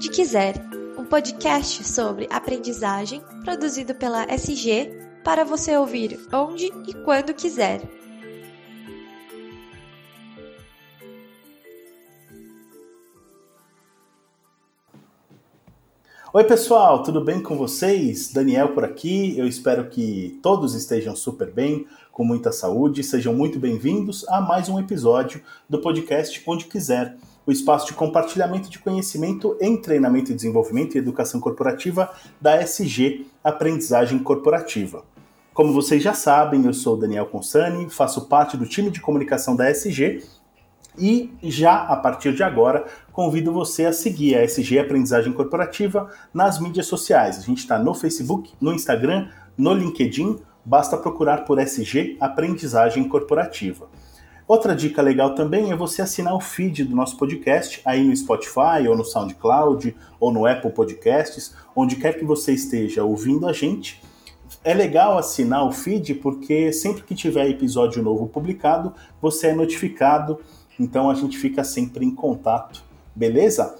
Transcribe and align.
Onde 0.00 0.08
Quiser, 0.08 0.54
um 0.96 1.04
podcast 1.04 1.84
sobre 1.84 2.26
aprendizagem 2.30 3.20
produzido 3.44 3.94
pela 3.94 4.24
SG 4.32 4.90
para 5.22 5.44
você 5.44 5.76
ouvir 5.76 6.18
onde 6.32 6.72
e 6.88 6.94
quando 7.04 7.34
quiser. 7.34 7.82
Oi, 16.32 16.44
pessoal, 16.44 17.02
tudo 17.02 17.22
bem 17.22 17.42
com 17.42 17.58
vocês? 17.58 18.32
Daniel 18.32 18.72
por 18.72 18.86
aqui. 18.86 19.38
Eu 19.38 19.46
espero 19.46 19.90
que 19.90 20.38
todos 20.42 20.74
estejam 20.74 21.14
super 21.14 21.52
bem, 21.52 21.86
com 22.10 22.24
muita 22.24 22.50
saúde. 22.52 23.04
Sejam 23.04 23.34
muito 23.34 23.58
bem-vindos 23.58 24.26
a 24.30 24.40
mais 24.40 24.66
um 24.70 24.78
episódio 24.78 25.42
do 25.68 25.78
podcast 25.78 26.42
Onde 26.46 26.64
Quiser, 26.64 27.18
o 27.46 27.52
espaço 27.52 27.86
de 27.86 27.94
compartilhamento 27.94 28.70
de 28.70 28.78
conhecimento 28.78 29.56
em 29.60 29.76
treinamento 29.76 30.30
e 30.30 30.34
desenvolvimento 30.34 30.94
e 30.94 30.98
educação 30.98 31.40
corporativa 31.40 32.10
da 32.40 32.60
SG 32.62 33.26
Aprendizagem 33.42 34.18
Corporativa. 34.18 35.04
Como 35.52 35.72
vocês 35.72 36.02
já 36.02 36.14
sabem, 36.14 36.64
eu 36.64 36.72
sou 36.72 36.96
Daniel 36.96 37.26
Consani, 37.26 37.90
faço 37.90 38.26
parte 38.28 38.56
do 38.56 38.66
time 38.66 38.90
de 38.90 39.00
comunicação 39.00 39.56
da 39.56 39.68
SG 39.70 40.22
e 40.98 41.30
já 41.42 41.82
a 41.84 41.96
partir 41.96 42.34
de 42.34 42.42
agora, 42.42 42.86
convido 43.12 43.52
você 43.52 43.86
a 43.86 43.92
seguir 43.92 44.36
a 44.36 44.44
SG 44.44 44.78
Aprendizagem 44.78 45.32
Corporativa 45.32 46.10
nas 46.32 46.60
mídias 46.60 46.86
sociais. 46.86 47.38
A 47.38 47.42
gente 47.42 47.58
está 47.58 47.78
no 47.78 47.94
Facebook, 47.94 48.52
no 48.60 48.72
Instagram, 48.72 49.28
no 49.56 49.72
LinkedIn, 49.72 50.38
basta 50.64 50.96
procurar 50.96 51.44
por 51.44 51.58
SG 51.58 52.16
Aprendizagem 52.20 53.08
Corporativa. 53.08 53.88
Outra 54.50 54.74
dica 54.74 55.00
legal 55.00 55.36
também 55.36 55.70
é 55.70 55.76
você 55.76 56.02
assinar 56.02 56.34
o 56.34 56.40
feed 56.40 56.82
do 56.82 56.96
nosso 56.96 57.16
podcast 57.16 57.80
aí 57.84 58.02
no 58.02 58.16
Spotify, 58.16 58.88
ou 58.88 58.96
no 58.96 59.04
SoundCloud, 59.04 59.94
ou 60.18 60.32
no 60.32 60.44
Apple 60.44 60.72
Podcasts, 60.72 61.54
onde 61.76 61.94
quer 61.94 62.18
que 62.18 62.24
você 62.24 62.52
esteja 62.52 63.04
ouvindo 63.04 63.46
a 63.46 63.52
gente. 63.52 64.02
É 64.64 64.74
legal 64.74 65.16
assinar 65.16 65.64
o 65.64 65.70
feed 65.70 66.14
porque 66.14 66.72
sempre 66.72 67.04
que 67.04 67.14
tiver 67.14 67.48
episódio 67.48 68.02
novo 68.02 68.26
publicado, 68.26 68.92
você 69.22 69.46
é 69.46 69.54
notificado 69.54 70.40
então 70.80 71.08
a 71.08 71.14
gente 71.14 71.38
fica 71.38 71.62
sempre 71.62 72.04
em 72.04 72.12
contato, 72.12 72.82
beleza? 73.14 73.78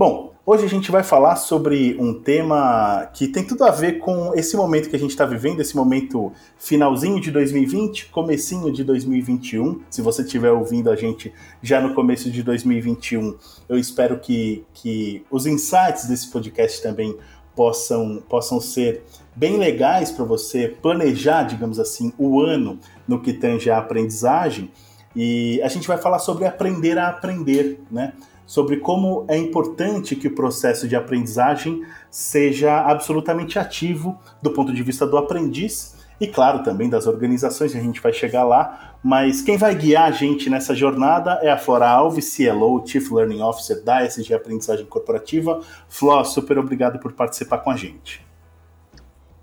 Bom, 0.00 0.32
hoje 0.46 0.64
a 0.64 0.66
gente 0.66 0.90
vai 0.90 1.02
falar 1.02 1.36
sobre 1.36 1.94
um 2.00 2.14
tema 2.14 3.10
que 3.12 3.28
tem 3.28 3.44
tudo 3.44 3.64
a 3.64 3.70
ver 3.70 3.98
com 3.98 4.32
esse 4.34 4.56
momento 4.56 4.88
que 4.88 4.96
a 4.96 4.98
gente 4.98 5.10
está 5.10 5.26
vivendo, 5.26 5.60
esse 5.60 5.76
momento 5.76 6.32
finalzinho 6.56 7.20
de 7.20 7.30
2020, 7.30 8.06
comecinho 8.06 8.72
de 8.72 8.82
2021. 8.82 9.82
Se 9.90 10.00
você 10.00 10.22
estiver 10.22 10.52
ouvindo 10.52 10.90
a 10.90 10.96
gente 10.96 11.30
já 11.62 11.82
no 11.82 11.92
começo 11.92 12.30
de 12.30 12.42
2021, 12.42 13.36
eu 13.68 13.78
espero 13.78 14.18
que, 14.18 14.64
que 14.72 15.22
os 15.30 15.44
insights 15.44 16.06
desse 16.06 16.30
podcast 16.30 16.80
também 16.82 17.14
possam, 17.54 18.22
possam 18.26 18.58
ser 18.58 19.04
bem 19.36 19.58
legais 19.58 20.10
para 20.10 20.24
você 20.24 20.66
planejar, 20.80 21.42
digamos 21.42 21.78
assim, 21.78 22.10
o 22.16 22.40
ano 22.40 22.78
no 23.06 23.20
que 23.20 23.34
tange 23.34 23.70
a 23.70 23.76
aprendizagem. 23.76 24.70
E 25.14 25.60
a 25.62 25.68
gente 25.68 25.86
vai 25.86 25.98
falar 25.98 26.20
sobre 26.20 26.46
aprender 26.46 26.96
a 26.96 27.08
aprender, 27.08 27.82
né? 27.90 28.14
Sobre 28.50 28.78
como 28.78 29.24
é 29.28 29.38
importante 29.38 30.16
que 30.16 30.26
o 30.26 30.34
processo 30.34 30.88
de 30.88 30.96
aprendizagem 30.96 31.86
seja 32.10 32.80
absolutamente 32.80 33.60
ativo 33.60 34.18
do 34.42 34.50
ponto 34.50 34.74
de 34.74 34.82
vista 34.82 35.06
do 35.06 35.16
aprendiz 35.16 35.96
e, 36.20 36.26
claro, 36.26 36.64
também 36.64 36.90
das 36.90 37.06
organizações, 37.06 37.76
a 37.76 37.80
gente 37.80 38.00
vai 38.00 38.12
chegar 38.12 38.42
lá. 38.42 38.96
Mas 39.04 39.40
quem 39.40 39.56
vai 39.56 39.72
guiar 39.76 40.08
a 40.08 40.10
gente 40.10 40.50
nessa 40.50 40.74
jornada 40.74 41.38
é 41.42 41.48
a 41.48 41.56
Flora 41.56 41.88
Alves, 41.88 42.36
CLO, 42.36 42.84
Chief 42.84 43.08
Learning 43.12 43.40
Officer 43.40 43.84
da 43.84 44.02
SG 44.02 44.34
Aprendizagem 44.34 44.84
Corporativa. 44.84 45.62
Flora, 45.88 46.24
super 46.24 46.58
obrigado 46.58 46.98
por 46.98 47.12
participar 47.12 47.58
com 47.58 47.70
a 47.70 47.76
gente. 47.76 48.26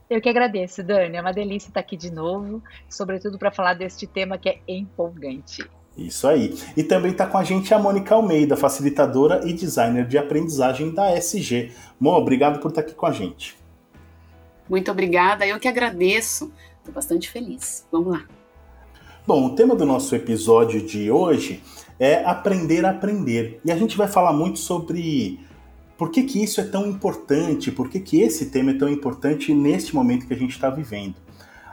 Eu 0.09 0.19
que 0.19 0.27
agradeço, 0.27 0.83
Dani. 0.83 1.15
É 1.15 1.21
uma 1.21 1.31
delícia 1.31 1.69
estar 1.69 1.79
aqui 1.79 1.95
de 1.95 2.11
novo, 2.11 2.61
sobretudo 2.89 3.39
para 3.39 3.51
falar 3.51 3.73
deste 3.73 4.05
tema 4.05 4.37
que 4.37 4.49
é 4.49 4.59
empolgante. 4.67 5.65
Isso 5.97 6.27
aí. 6.27 6.55
E 6.75 6.83
também 6.83 7.11
está 7.11 7.25
com 7.25 7.37
a 7.37 7.43
gente 7.43 7.73
a 7.73 7.79
Mônica 7.79 8.13
Almeida, 8.13 8.55
facilitadora 8.55 9.41
e 9.45 9.53
designer 9.53 10.05
de 10.07 10.17
aprendizagem 10.17 10.91
da 10.91 11.11
SG. 11.11 11.71
Mo, 11.99 12.11
obrigado 12.11 12.59
por 12.59 12.69
estar 12.69 12.81
aqui 12.81 12.93
com 12.93 13.07
a 13.07 13.11
gente. 13.11 13.57
Muito 14.69 14.91
obrigada. 14.91 15.47
Eu 15.47 15.59
que 15.59 15.67
agradeço. 15.67 16.51
Estou 16.77 16.93
bastante 16.93 17.29
feliz. 17.29 17.87
Vamos 17.91 18.13
lá. 18.13 18.25
Bom, 19.25 19.47
o 19.47 19.55
tema 19.55 19.75
do 19.75 19.85
nosso 19.85 20.15
episódio 20.15 20.85
de 20.85 21.09
hoje 21.09 21.63
é 21.99 22.23
aprender 22.23 22.85
a 22.85 22.91
aprender. 22.91 23.59
E 23.65 23.71
a 23.71 23.75
gente 23.75 23.97
vai 23.97 24.07
falar 24.07 24.33
muito 24.33 24.59
sobre 24.59 25.39
por 25.97 26.11
que, 26.11 26.23
que 26.23 26.43
isso 26.43 26.61
é 26.61 26.63
tão 26.63 26.85
importante? 26.85 27.71
Por 27.71 27.89
que, 27.89 27.99
que 27.99 28.21
esse 28.21 28.51
tema 28.51 28.71
é 28.71 28.75
tão 28.75 28.87
importante 28.87 29.53
neste 29.53 29.95
momento 29.95 30.27
que 30.27 30.33
a 30.33 30.37
gente 30.37 30.51
está 30.51 30.69
vivendo? 30.69 31.15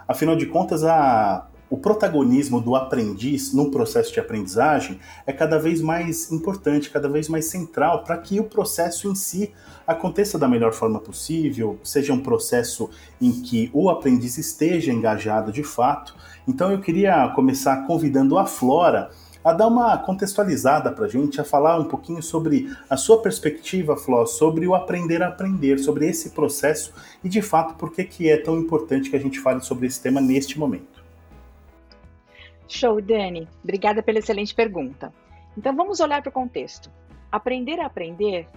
Afinal 0.09 0.35
de 0.35 0.47
contas, 0.47 0.83
a, 0.83 1.47
o 1.75 1.77
protagonismo 1.77 2.61
do 2.61 2.77
aprendiz 2.77 3.53
no 3.53 3.69
processo 3.69 4.13
de 4.13 4.21
aprendizagem 4.21 5.01
é 5.27 5.33
cada 5.33 5.59
vez 5.59 5.81
mais 5.81 6.31
importante, 6.31 6.89
cada 6.89 7.09
vez 7.09 7.29
mais 7.29 7.47
central 7.47 8.05
para 8.05 8.17
que 8.17 8.39
o 8.39 8.45
processo 8.45 9.09
em 9.09 9.15
si 9.17 9.53
aconteça 9.85 10.39
da 10.39 10.47
melhor 10.47 10.73
forma 10.73 11.01
possível, 11.01 11.77
seja 11.83 12.13
um 12.13 12.21
processo 12.21 12.89
em 13.21 13.33
que 13.43 13.71
o 13.73 13.91
aprendiz 13.91 14.39
esteja 14.39 14.93
engajado 14.93 15.51
de 15.51 15.65
fato. 15.65 16.15
Então 16.47 16.71
eu 16.71 16.81
queria 16.81 17.29
começar 17.31 17.85
convidando 17.89 18.39
a 18.39 18.47
Flora 18.47 19.11
a 19.45 19.53
dar 19.53 19.67
uma 19.67 19.99
contextualizada 19.99 20.93
para 20.93 21.07
a 21.07 21.09
gente, 21.09 21.41
a 21.41 21.45
falar 21.45 21.81
um 21.81 21.87
pouquinho 21.87 22.23
sobre 22.23 22.73
a 22.89 22.97
sua 22.97 23.21
perspectiva, 23.21 23.97
Fló, 23.97 24.25
sobre 24.27 24.65
o 24.65 24.77
aprender 24.77 25.25
a 25.25 25.27
aprender, 25.27 25.81
sobre 25.81 26.09
esse 26.09 26.31
processo 26.31 26.95
e, 27.25 27.29
de 27.29 27.43
fato, 27.43 27.75
por 27.75 27.91
que, 27.91 28.05
que 28.05 28.31
é 28.31 28.37
tão 28.37 28.57
importante 28.61 29.11
que 29.11 29.17
a 29.17 29.21
gente 29.21 29.41
fale 29.41 29.61
sobre 29.61 29.89
esse 29.89 30.01
tema 30.01 30.21
neste 30.21 30.57
momento. 30.57 31.04
Show, 32.69 33.01
Dani. 33.01 33.49
Obrigada 33.63 34.03
pela 34.03 34.19
excelente 34.19 34.55
pergunta. 34.55 35.13
Então, 35.57 35.75
vamos 35.75 36.01
olhar 36.01 36.23
para 36.23 36.31
o 36.31 36.33
contexto. 36.33 36.91
Aprender 37.31 37.81
a 37.81 37.87
aprender 37.87 38.49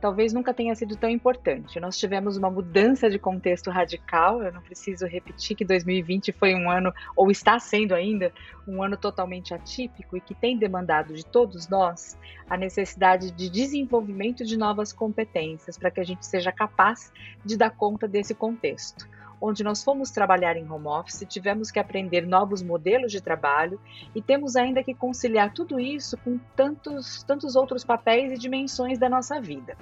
talvez 0.00 0.32
nunca 0.32 0.54
tenha 0.54 0.74
sido 0.74 0.96
tão 0.96 1.10
importante. 1.10 1.80
Nós 1.80 1.98
tivemos 1.98 2.36
uma 2.36 2.50
mudança 2.50 3.10
de 3.10 3.18
contexto 3.18 3.70
radical. 3.70 4.42
Eu 4.42 4.52
não 4.52 4.62
preciso 4.62 5.06
repetir 5.06 5.56
que 5.56 5.64
2020 5.64 6.32
foi 6.32 6.54
um 6.54 6.70
ano, 6.70 6.92
ou 7.16 7.30
está 7.30 7.58
sendo 7.58 7.94
ainda, 7.94 8.32
um 8.66 8.82
ano 8.82 8.96
totalmente 8.96 9.52
atípico 9.52 10.16
e 10.16 10.20
que 10.20 10.34
tem 10.34 10.56
demandado 10.56 11.14
de 11.14 11.24
todos 11.24 11.68
nós 11.68 12.16
a 12.48 12.56
necessidade 12.56 13.30
de 13.30 13.50
desenvolvimento 13.50 14.44
de 14.44 14.56
novas 14.56 14.92
competências 14.92 15.76
para 15.76 15.90
que 15.90 16.00
a 16.00 16.04
gente 16.04 16.24
seja 16.24 16.52
capaz 16.52 17.12
de 17.44 17.56
dar 17.56 17.70
conta 17.70 18.06
desse 18.06 18.34
contexto 18.34 19.08
onde 19.40 19.62
nós 19.62 19.82
fomos 19.82 20.10
trabalhar 20.10 20.56
em 20.56 20.70
home 20.70 20.86
office, 20.86 21.24
tivemos 21.28 21.70
que 21.70 21.78
aprender 21.78 22.26
novos 22.26 22.62
modelos 22.62 23.12
de 23.12 23.20
trabalho 23.20 23.80
e 24.14 24.20
temos 24.20 24.56
ainda 24.56 24.82
que 24.82 24.94
conciliar 24.94 25.52
tudo 25.52 25.78
isso 25.78 26.16
com 26.18 26.38
tantos, 26.56 27.22
tantos 27.22 27.56
outros 27.56 27.84
papéis 27.84 28.32
e 28.32 28.38
dimensões 28.38 28.98
da 28.98 29.08
nossa 29.08 29.40
vida. 29.40 29.76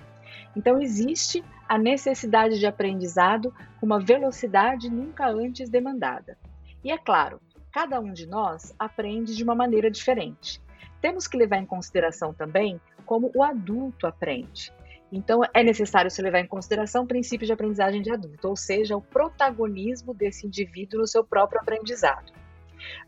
Então, 0.55 0.81
existe 0.81 1.45
a 1.69 1.77
necessidade 1.77 2.59
de 2.59 2.67
aprendizado 2.67 3.55
com 3.79 3.87
uma 3.87 4.01
velocidade 4.01 4.91
nunca 4.91 5.29
antes 5.29 5.69
demandada. 5.69 6.39
E 6.83 6.91
é 6.91 6.97
claro, 6.97 7.41
cada 7.73 8.01
um 8.01 8.13
de 8.13 8.27
nós 8.27 8.75
aprende 8.79 9.37
de 9.37 9.45
uma 9.45 9.55
maneira 9.55 9.91
diferente. 9.91 10.63
Temos 11.01 11.29
que 11.29 11.37
levar 11.37 11.59
em 11.59 11.67
consideração 11.67 12.33
também 12.33 12.81
como 13.05 13.31
o 13.35 13.43
adulto 13.43 14.07
aprende. 14.07 14.73
Então, 15.11 15.41
é 15.55 15.63
necessário 15.63 16.11
se 16.11 16.21
levar 16.21 16.41
em 16.41 16.47
consideração 16.47 17.05
o 17.05 17.07
princípio 17.07 17.47
de 17.47 17.53
aprendizagem 17.53 18.03
de 18.03 18.11
adulto, 18.11 18.49
ou 18.49 18.57
seja, 18.57 18.97
o 18.97 19.01
protagonismo 19.01 20.13
desse 20.13 20.47
indivíduo 20.47 21.01
no 21.01 21.07
seu 21.07 21.23
próprio 21.23 21.61
aprendizado. 21.61 22.33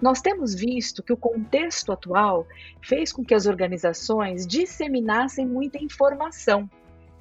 Nós 0.00 0.20
temos 0.20 0.54
visto 0.54 1.02
que 1.02 1.12
o 1.12 1.16
contexto 1.16 1.92
atual 1.92 2.46
fez 2.82 3.12
com 3.12 3.24
que 3.24 3.34
as 3.34 3.46
organizações 3.46 4.46
disseminassem 4.46 5.46
muita 5.46 5.82
informação. 5.82 6.70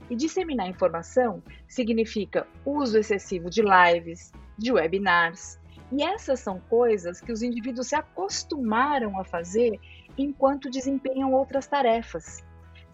E 0.09 0.15
disseminar 0.15 0.69
informação 0.69 1.44
significa 1.68 2.47
uso 2.65 2.97
excessivo 2.97 3.50
de 3.50 3.62
lives, 3.62 4.31
de 4.57 4.71
webinars. 4.71 5.59
E 5.91 6.03
essas 6.03 6.39
são 6.39 6.62
coisas 6.69 7.19
que 7.19 7.31
os 7.31 7.41
indivíduos 7.41 7.88
se 7.88 7.95
acostumaram 7.95 9.19
a 9.19 9.25
fazer 9.25 9.79
enquanto 10.18 10.69
desempenham 10.69 11.33
outras 11.33 11.68
tarefas 11.68 12.44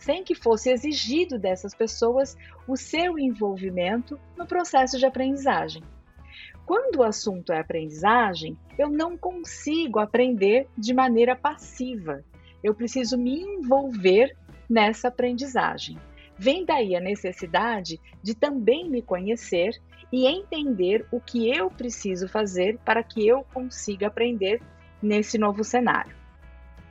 sem 0.04 0.24
que 0.24 0.36
fosse 0.36 0.70
exigido 0.70 1.40
dessas 1.40 1.74
pessoas 1.74 2.36
o 2.68 2.76
seu 2.76 3.18
envolvimento 3.18 4.20
no 4.38 4.46
processo 4.46 5.00
de 5.00 5.06
aprendizagem. 5.06 5.82
Quando 6.66 6.98
o 6.98 7.04
assunto 7.04 7.54
é 7.54 7.60
aprendizagem, 7.60 8.58
eu 8.78 8.90
não 8.90 9.18
consigo 9.18 10.00
aprender 10.00 10.68
de 10.78 10.94
maneira 10.94 11.36
passiva. 11.36 12.24
Eu 12.62 12.76
preciso 12.76 13.18
me 13.18 13.42
envolver 13.42 14.36
nessa 14.70 15.08
aprendizagem. 15.08 15.98
Vem 16.38 16.66
daí 16.66 16.96
a 16.96 17.02
necessidade 17.02 18.00
de 18.22 18.36
também 18.36 18.90
me 18.90 19.02
conhecer 19.02 19.72
e 20.12 20.28
entender 20.28 21.06
o 21.12 21.20
que 21.20 21.50
eu 21.50 21.70
preciso 21.70 22.28
fazer 22.28 22.78
para 22.80 23.04
que 23.04 23.26
eu 23.26 23.46
consiga 23.54 24.08
aprender 24.08 24.62
nesse 25.02 25.38
novo 25.38 25.64
cenário. 25.64 26.23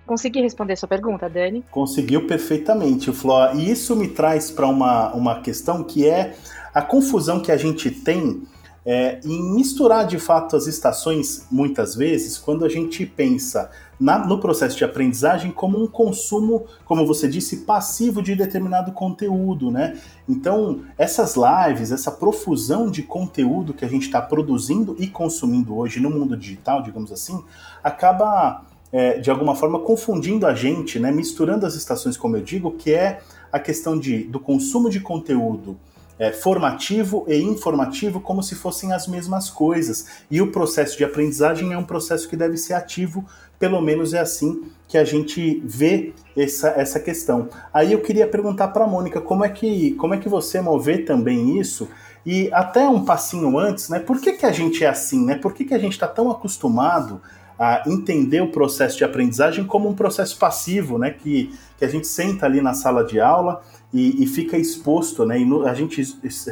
Consegui 0.06 0.40
responder 0.40 0.76
sua 0.76 0.88
pergunta, 0.88 1.28
Dani? 1.28 1.64
Conseguiu 1.70 2.26
perfeitamente, 2.26 3.12
Fló. 3.12 3.52
E 3.54 3.70
isso 3.70 3.94
me 3.94 4.08
traz 4.08 4.50
para 4.50 4.66
uma, 4.66 5.12
uma 5.14 5.40
questão 5.40 5.84
que 5.84 6.08
é 6.08 6.34
a 6.74 6.82
confusão 6.82 7.40
que 7.40 7.52
a 7.52 7.56
gente 7.56 7.90
tem 7.90 8.42
é, 8.84 9.20
em 9.24 9.54
misturar 9.54 10.06
de 10.06 10.18
fato 10.18 10.56
as 10.56 10.66
estações, 10.66 11.46
muitas 11.50 11.94
vezes, 11.94 12.36
quando 12.36 12.64
a 12.64 12.68
gente 12.68 13.06
pensa 13.06 13.70
na, 13.98 14.18
no 14.18 14.40
processo 14.40 14.76
de 14.76 14.84
aprendizagem 14.84 15.52
como 15.52 15.80
um 15.80 15.86
consumo, 15.86 16.66
como 16.84 17.06
você 17.06 17.28
disse, 17.28 17.58
passivo 17.58 18.20
de 18.20 18.34
determinado 18.34 18.90
conteúdo, 18.90 19.70
né? 19.70 19.96
Então, 20.28 20.80
essas 20.98 21.36
lives, 21.36 21.92
essa 21.92 22.10
profusão 22.10 22.90
de 22.90 23.04
conteúdo 23.04 23.72
que 23.72 23.84
a 23.84 23.88
gente 23.88 24.06
está 24.06 24.20
produzindo 24.20 24.96
e 24.98 25.06
consumindo 25.06 25.76
hoje 25.76 26.00
no 26.00 26.10
mundo 26.10 26.36
digital, 26.36 26.82
digamos 26.82 27.12
assim, 27.12 27.40
acaba 27.84 28.64
é, 28.92 29.18
de 29.18 29.30
alguma 29.30 29.54
forma 29.54 29.80
confundindo 29.80 30.46
a 30.46 30.54
gente, 30.54 30.98
né? 30.98 31.10
Misturando 31.10 31.64
as 31.64 31.74
estações, 31.74 32.16
como 32.16 32.36
eu 32.36 32.42
digo, 32.42 32.72
que 32.72 32.92
é 32.92 33.20
a 33.50 33.58
questão 33.58 33.98
de, 33.98 34.24
do 34.24 34.38
consumo 34.38 34.90
de 34.90 35.00
conteúdo 35.00 35.76
é, 36.18 36.30
formativo 36.30 37.24
e 37.26 37.36
informativo 37.36 38.20
como 38.20 38.42
se 38.42 38.54
fossem 38.54 38.92
as 38.92 39.08
mesmas 39.08 39.50
coisas. 39.50 40.06
E 40.30 40.40
o 40.40 40.52
processo 40.52 40.96
de 40.96 41.04
aprendizagem 41.04 41.72
é 41.72 41.78
um 41.78 41.84
processo 41.84 42.28
que 42.28 42.36
deve 42.36 42.56
ser 42.56 42.74
ativo, 42.74 43.24
pelo 43.58 43.80
menos 43.80 44.12
é 44.12 44.20
assim 44.20 44.64
que 44.86 44.98
a 44.98 45.04
gente 45.04 45.62
vê 45.64 46.12
essa, 46.36 46.68
essa 46.68 47.00
questão. 47.00 47.48
Aí 47.72 47.92
eu 47.92 48.00
queria 48.02 48.26
perguntar 48.26 48.68
para 48.68 48.84
a 48.84 48.88
Mônica 48.88 49.20
como 49.20 49.44
é 49.44 49.48
que 49.48 49.92
como 49.94 50.14
é 50.14 50.18
que 50.18 50.28
você 50.28 50.60
vê 50.80 50.98
também 50.98 51.58
isso 51.58 51.88
e 52.24 52.48
até 52.52 52.88
um 52.88 53.04
passinho 53.04 53.58
antes, 53.58 53.88
né? 53.88 53.98
Por 53.98 54.20
que, 54.20 54.32
que 54.34 54.46
a 54.46 54.52
gente 54.52 54.84
é 54.84 54.88
assim, 54.88 55.24
né? 55.24 55.34
Por 55.34 55.52
que, 55.52 55.64
que 55.64 55.74
a 55.74 55.78
gente 55.78 55.94
está 55.94 56.06
tão 56.06 56.30
acostumado 56.30 57.20
a 57.58 57.82
entender 57.86 58.40
o 58.40 58.50
processo 58.50 58.96
de 58.98 59.04
aprendizagem 59.04 59.64
como 59.64 59.88
um 59.88 59.94
processo 59.94 60.38
passivo, 60.38 60.98
né? 60.98 61.10
Que, 61.10 61.52
que 61.78 61.84
a 61.84 61.88
gente 61.88 62.06
senta 62.06 62.46
ali 62.46 62.60
na 62.60 62.74
sala 62.74 63.04
de 63.04 63.20
aula 63.20 63.62
e, 63.92 64.22
e 64.22 64.26
fica 64.26 64.56
exposto, 64.56 65.24
né? 65.24 65.40
E 65.40 65.44
no, 65.44 65.66
a 65.66 65.74
gente 65.74 66.02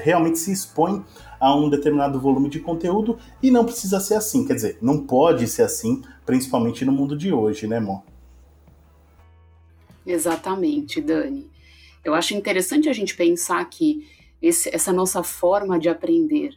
realmente 0.02 0.38
se 0.38 0.52
expõe 0.52 1.04
a 1.38 1.54
um 1.54 1.70
determinado 1.70 2.20
volume 2.20 2.50
de 2.50 2.60
conteúdo 2.60 3.18
e 3.42 3.50
não 3.50 3.64
precisa 3.64 3.98
ser 3.98 4.14
assim. 4.14 4.46
Quer 4.46 4.54
dizer, 4.54 4.78
não 4.80 4.98
pode 5.06 5.46
ser 5.48 5.62
assim, 5.62 6.02
principalmente 6.26 6.84
no 6.84 6.92
mundo 6.92 7.16
de 7.16 7.32
hoje, 7.32 7.66
né, 7.66 7.80
Mo? 7.80 8.04
Exatamente, 10.06 11.00
Dani. 11.00 11.50
Eu 12.04 12.14
acho 12.14 12.34
interessante 12.34 12.88
a 12.88 12.92
gente 12.92 13.14
pensar 13.14 13.64
que 13.68 14.06
esse, 14.40 14.74
essa 14.74 14.92
nossa 14.92 15.22
forma 15.22 15.78
de 15.78 15.88
aprender 15.88 16.56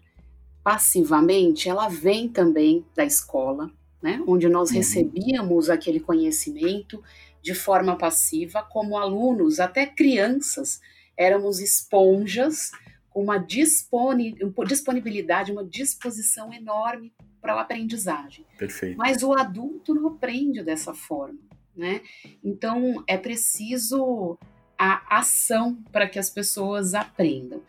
passivamente, 0.63 1.67
ela 1.67 1.89
vem 1.89 2.29
também 2.29 2.85
da 2.95 3.03
escola, 3.03 3.69
né? 4.03 4.21
Onde 4.27 4.49
nós 4.49 4.69
uhum. 4.69 4.75
recebíamos 4.75 5.69
aquele 5.69 6.01
conhecimento 6.01 7.01
de 7.41 7.55
forma 7.55 7.97
passiva, 7.97 8.61
como 8.61 8.97
alunos, 8.97 9.61
até 9.61 9.85
crianças, 9.85 10.81
éramos 11.17 11.61
esponjas 11.61 12.71
com 13.09 13.23
uma 13.23 13.37
disponibilidade, 13.37 15.51
uma 15.51 15.63
disposição 15.63 16.51
enorme 16.51 17.13
para 17.41 17.53
a 17.53 17.61
aprendizagem. 17.61 18.45
Perfeito. 18.57 18.97
Mas 18.97 19.23
o 19.23 19.31
adulto 19.33 19.93
não 19.93 20.07
aprende 20.07 20.63
dessa 20.63 20.93
forma, 20.93 21.39
né? 21.75 22.01
Então 22.43 23.03
é 23.07 23.17
preciso 23.17 24.37
a 24.77 25.19
ação 25.19 25.81
para 25.91 26.09
que 26.09 26.19
as 26.19 26.29
pessoas 26.29 26.93
aprendam. 26.93 27.61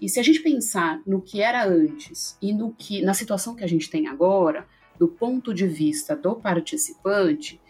E 0.00 0.08
se 0.08 0.18
a 0.20 0.22
gente 0.22 0.40
pensar 0.40 1.02
no 1.06 1.20
que 1.20 1.42
era 1.42 1.66
antes 1.66 2.38
e 2.40 2.52
no 2.52 2.72
que 2.72 3.02
na 3.02 3.12
situação 3.12 3.54
que 3.54 3.64
a 3.64 3.68
gente 3.68 3.90
tem 3.90 4.06
agora, 4.06 4.66
do 4.98 5.08
ponto 5.08 5.52
de 5.52 5.66
vista 5.66 6.14
do 6.14 6.34
participante, 6.34 7.60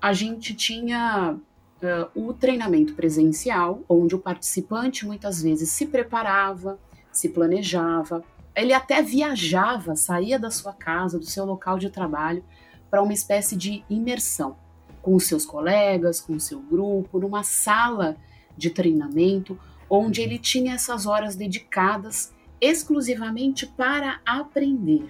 a 0.00 0.12
gente 0.12 0.54
tinha 0.54 1.36
uh, 1.82 2.28
o 2.28 2.32
treinamento 2.32 2.94
presencial, 2.94 3.82
onde 3.88 4.14
o 4.14 4.18
participante 4.18 5.06
muitas 5.06 5.42
vezes 5.42 5.70
se 5.70 5.86
preparava, 5.86 6.78
se 7.12 7.28
planejava, 7.28 8.24
ele 8.54 8.72
até 8.72 9.02
viajava, 9.02 9.94
saía 9.94 10.38
da 10.38 10.50
sua 10.50 10.72
casa, 10.72 11.18
do 11.18 11.26
seu 11.26 11.44
local 11.44 11.78
de 11.78 11.90
trabalho, 11.90 12.44
para 12.90 13.02
uma 13.02 13.12
espécie 13.12 13.56
de 13.56 13.84
imersão 13.88 14.56
com 15.00 15.14
os 15.14 15.24
seus 15.24 15.46
colegas, 15.46 16.20
com 16.20 16.34
o 16.34 16.40
seu 16.40 16.60
grupo, 16.60 17.18
numa 17.18 17.42
sala 17.42 18.16
de 18.56 18.70
treinamento, 18.70 19.58
onde 19.88 20.20
ele 20.20 20.38
tinha 20.38 20.74
essas 20.74 21.06
horas 21.06 21.36
dedicadas 21.36 22.32
exclusivamente 22.60 23.66
para 23.66 24.20
aprender. 24.26 25.08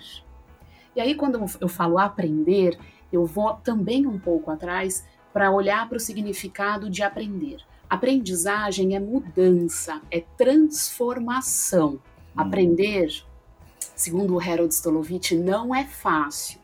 E 0.94 1.00
aí, 1.00 1.14
quando 1.14 1.44
eu 1.60 1.68
falo 1.68 1.98
aprender, 1.98 2.78
eu 3.12 3.24
vou 3.24 3.54
também 3.54 4.06
um 4.06 4.18
pouco 4.18 4.50
atrás 4.50 5.04
para 5.32 5.50
olhar 5.50 5.88
para 5.88 5.96
o 5.96 6.00
significado 6.00 6.90
de 6.90 7.02
aprender. 7.02 7.58
Aprendizagem 7.88 8.94
é 8.94 9.00
mudança, 9.00 10.00
é 10.10 10.20
transformação. 10.36 11.94
Hum. 11.94 12.00
Aprender, 12.36 13.08
segundo 13.94 14.34
o 14.34 14.40
Harold 14.40 14.72
Stolovitch, 14.72 15.32
não 15.32 15.74
é 15.74 15.84
fácil. 15.84 16.60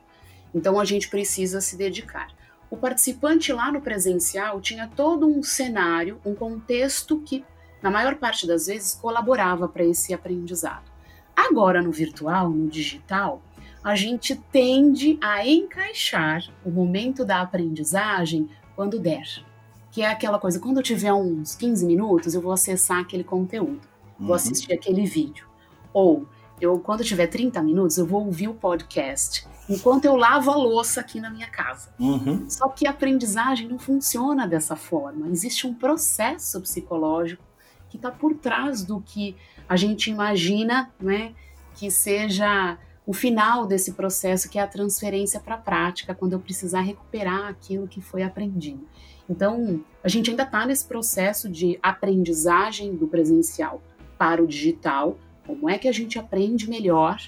Então 0.54 0.78
a 0.78 0.84
gente 0.84 1.08
precisa 1.08 1.60
se 1.60 1.76
dedicar. 1.76 2.28
O 2.68 2.76
participante 2.76 3.52
lá 3.52 3.70
no 3.70 3.80
presencial 3.80 4.60
tinha 4.60 4.88
todo 4.88 5.26
um 5.26 5.42
cenário, 5.42 6.20
um 6.24 6.34
contexto 6.34 7.20
que, 7.20 7.44
na 7.80 7.90
maior 7.90 8.16
parte 8.16 8.46
das 8.46 8.66
vezes, 8.66 8.94
colaborava 8.94 9.68
para 9.68 9.84
esse 9.84 10.12
aprendizado. 10.12 10.90
Agora, 11.36 11.82
no 11.82 11.92
virtual, 11.92 12.50
no 12.50 12.68
digital, 12.68 13.42
a 13.86 13.94
gente 13.94 14.34
tende 14.34 15.16
a 15.22 15.46
encaixar 15.46 16.42
o 16.64 16.70
momento 16.72 17.24
da 17.24 17.40
aprendizagem 17.40 18.50
quando 18.74 18.98
der. 18.98 19.44
Que 19.92 20.02
é 20.02 20.10
aquela 20.10 20.40
coisa, 20.40 20.58
quando 20.58 20.78
eu 20.78 20.82
tiver 20.82 21.12
uns 21.12 21.54
15 21.54 21.86
minutos, 21.86 22.34
eu 22.34 22.40
vou 22.40 22.50
acessar 22.50 22.98
aquele 22.98 23.22
conteúdo, 23.22 23.86
uhum. 24.18 24.26
vou 24.26 24.34
assistir 24.34 24.72
aquele 24.72 25.06
vídeo. 25.06 25.46
Ou, 25.92 26.26
eu, 26.60 26.80
quando 26.80 27.02
eu 27.02 27.06
tiver 27.06 27.28
30 27.28 27.62
minutos, 27.62 27.96
eu 27.96 28.04
vou 28.04 28.26
ouvir 28.26 28.48
o 28.48 28.54
podcast, 28.54 29.46
enquanto 29.70 30.04
eu 30.04 30.16
lavo 30.16 30.50
a 30.50 30.56
louça 30.56 30.98
aqui 30.98 31.20
na 31.20 31.30
minha 31.30 31.48
casa. 31.48 31.94
Uhum. 31.96 32.50
Só 32.50 32.68
que 32.68 32.88
a 32.88 32.90
aprendizagem 32.90 33.68
não 33.68 33.78
funciona 33.78 34.48
dessa 34.48 34.74
forma. 34.74 35.28
Existe 35.28 35.64
um 35.64 35.72
processo 35.72 36.60
psicológico 36.60 37.44
que 37.88 37.96
está 37.96 38.10
por 38.10 38.34
trás 38.34 38.82
do 38.82 39.00
que 39.00 39.36
a 39.68 39.76
gente 39.76 40.10
imagina 40.10 40.90
né, 41.00 41.34
que 41.76 41.88
seja 41.88 42.76
o 43.06 43.12
final 43.12 43.66
desse 43.66 43.92
processo, 43.92 44.48
que 44.48 44.58
é 44.58 44.62
a 44.62 44.66
transferência 44.66 45.38
para 45.38 45.54
a 45.54 45.58
prática, 45.58 46.14
quando 46.14 46.32
eu 46.32 46.40
precisar 46.40 46.80
recuperar 46.80 47.46
aquilo 47.48 47.86
que 47.86 48.00
foi 48.00 48.24
aprendido. 48.24 48.84
Então, 49.30 49.80
a 50.02 50.08
gente 50.08 50.30
ainda 50.30 50.42
está 50.42 50.66
nesse 50.66 50.84
processo 50.84 51.48
de 51.48 51.78
aprendizagem 51.82 52.96
do 52.96 53.06
presencial 53.06 53.80
para 54.18 54.42
o 54.42 54.46
digital, 54.46 55.16
como 55.46 55.70
é 55.70 55.78
que 55.78 55.86
a 55.86 55.92
gente 55.92 56.18
aprende 56.18 56.68
melhor, 56.68 57.20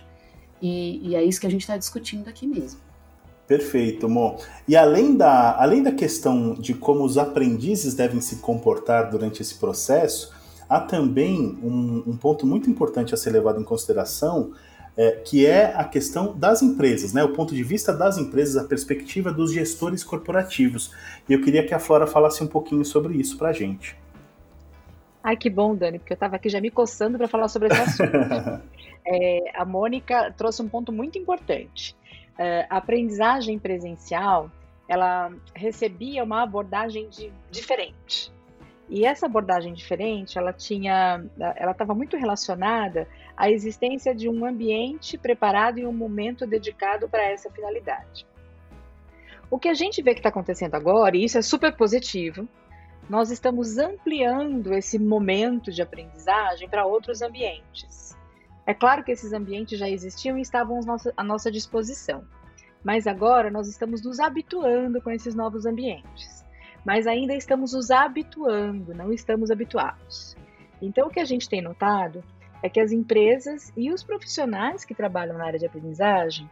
e, 0.60 1.08
e 1.08 1.14
é 1.14 1.22
isso 1.22 1.40
que 1.40 1.46
a 1.46 1.50
gente 1.50 1.60
está 1.60 1.76
discutindo 1.76 2.28
aqui 2.28 2.46
mesmo. 2.46 2.80
Perfeito, 3.46 4.08
Mo. 4.08 4.36
E 4.66 4.76
além 4.76 5.16
da, 5.16 5.56
além 5.58 5.82
da 5.82 5.92
questão 5.92 6.54
de 6.54 6.74
como 6.74 7.04
os 7.04 7.16
aprendizes 7.16 7.94
devem 7.94 8.20
se 8.20 8.36
comportar 8.36 9.10
durante 9.10 9.40
esse 9.40 9.54
processo, 9.54 10.34
há 10.68 10.80
também 10.80 11.58
um, 11.62 12.02
um 12.06 12.16
ponto 12.16 12.46
muito 12.46 12.68
importante 12.68 13.14
a 13.14 13.16
ser 13.16 13.30
levado 13.30 13.60
em 13.60 13.64
consideração, 13.64 14.52
é, 14.98 15.12
que 15.12 15.46
é 15.46 15.72
a 15.76 15.84
questão 15.84 16.36
das 16.36 16.60
empresas, 16.60 17.12
né? 17.12 17.22
O 17.22 17.32
ponto 17.32 17.54
de 17.54 17.62
vista 17.62 17.92
das 17.92 18.18
empresas, 18.18 18.56
a 18.56 18.66
perspectiva 18.66 19.32
dos 19.32 19.52
gestores 19.52 20.02
corporativos. 20.02 20.92
E 21.28 21.32
eu 21.32 21.40
queria 21.40 21.64
que 21.64 21.72
a 21.72 21.78
Flora 21.78 22.04
falasse 22.04 22.42
um 22.42 22.48
pouquinho 22.48 22.84
sobre 22.84 23.14
isso 23.14 23.38
para 23.38 23.50
a 23.50 23.52
gente. 23.52 23.96
Ai, 25.22 25.36
que 25.36 25.48
bom, 25.48 25.76
Dani, 25.76 26.00
porque 26.00 26.14
eu 26.14 26.16
estava 26.16 26.34
aqui 26.34 26.48
já 26.48 26.60
me 26.60 26.68
coçando 26.68 27.16
para 27.16 27.28
falar 27.28 27.46
sobre 27.46 27.68
esse 27.68 27.80
assunto. 27.80 28.10
é, 29.06 29.52
a 29.54 29.64
Mônica 29.64 30.34
trouxe 30.36 30.62
um 30.62 30.68
ponto 30.68 30.90
muito 30.90 31.16
importante. 31.16 31.94
É, 32.36 32.66
a 32.68 32.78
aprendizagem 32.78 33.56
presencial, 33.56 34.50
ela 34.88 35.30
recebia 35.54 36.24
uma 36.24 36.42
abordagem 36.42 37.08
de, 37.08 37.32
diferente. 37.52 38.32
E 38.88 39.04
essa 39.04 39.26
abordagem 39.26 39.74
diferente, 39.74 40.38
ela 40.38 40.52
tinha, 40.52 41.22
ela 41.56 41.72
estava 41.72 41.94
muito 41.94 42.16
relacionada 42.16 43.06
à 43.38 43.50
existência 43.50 44.14
de 44.14 44.28
um 44.28 44.44
ambiente 44.44 45.16
preparado 45.16 45.78
e 45.78 45.86
um 45.86 45.92
momento 45.92 46.46
dedicado 46.46 47.08
para 47.08 47.24
essa 47.24 47.50
finalidade. 47.50 48.26
O 49.50 49.58
que 49.58 49.68
a 49.68 49.74
gente 49.74 50.02
vê 50.02 50.12
que 50.12 50.20
está 50.20 50.28
acontecendo 50.28 50.74
agora, 50.74 51.16
e 51.16 51.24
isso 51.24 51.38
é 51.38 51.42
super 51.42 51.74
positivo, 51.76 52.48
nós 53.08 53.30
estamos 53.30 53.78
ampliando 53.78 54.74
esse 54.74 54.98
momento 54.98 55.72
de 55.72 55.80
aprendizagem 55.80 56.68
para 56.68 56.84
outros 56.84 57.22
ambientes. 57.22 58.16
É 58.66 58.74
claro 58.74 59.02
que 59.02 59.12
esses 59.12 59.32
ambientes 59.32 59.78
já 59.78 59.88
existiam 59.88 60.36
e 60.36 60.42
estavam 60.42 60.78
à 61.16 61.24
nossa 61.24 61.50
disposição, 61.50 62.24
mas 62.84 63.06
agora 63.06 63.50
nós 63.50 63.68
estamos 63.68 64.02
nos 64.02 64.20
habituando 64.20 65.00
com 65.00 65.10
esses 65.10 65.34
novos 65.34 65.64
ambientes 65.64 66.38
mas 66.88 67.06
ainda 67.06 67.34
estamos 67.34 67.74
nos 67.74 67.90
habituando, 67.90 68.94
não 68.94 69.12
estamos 69.12 69.50
habituados. 69.50 70.36
Então, 70.80 71.08
o 71.08 71.10
que 71.10 71.20
a 71.20 71.24
gente 71.24 71.48
tem 71.48 71.60
notado 71.60 72.24
é 72.62 72.68
que 72.68 72.80
as 72.80 72.92
empresas 72.92 73.72
e 73.76 73.92
os 73.92 74.02
profissionais 74.02 74.84
que 74.84 74.94
trabalham 74.94 75.38
na 75.38 75.46
área 75.46 75.58
de 75.58 75.66
aprendizagem 75.66 76.48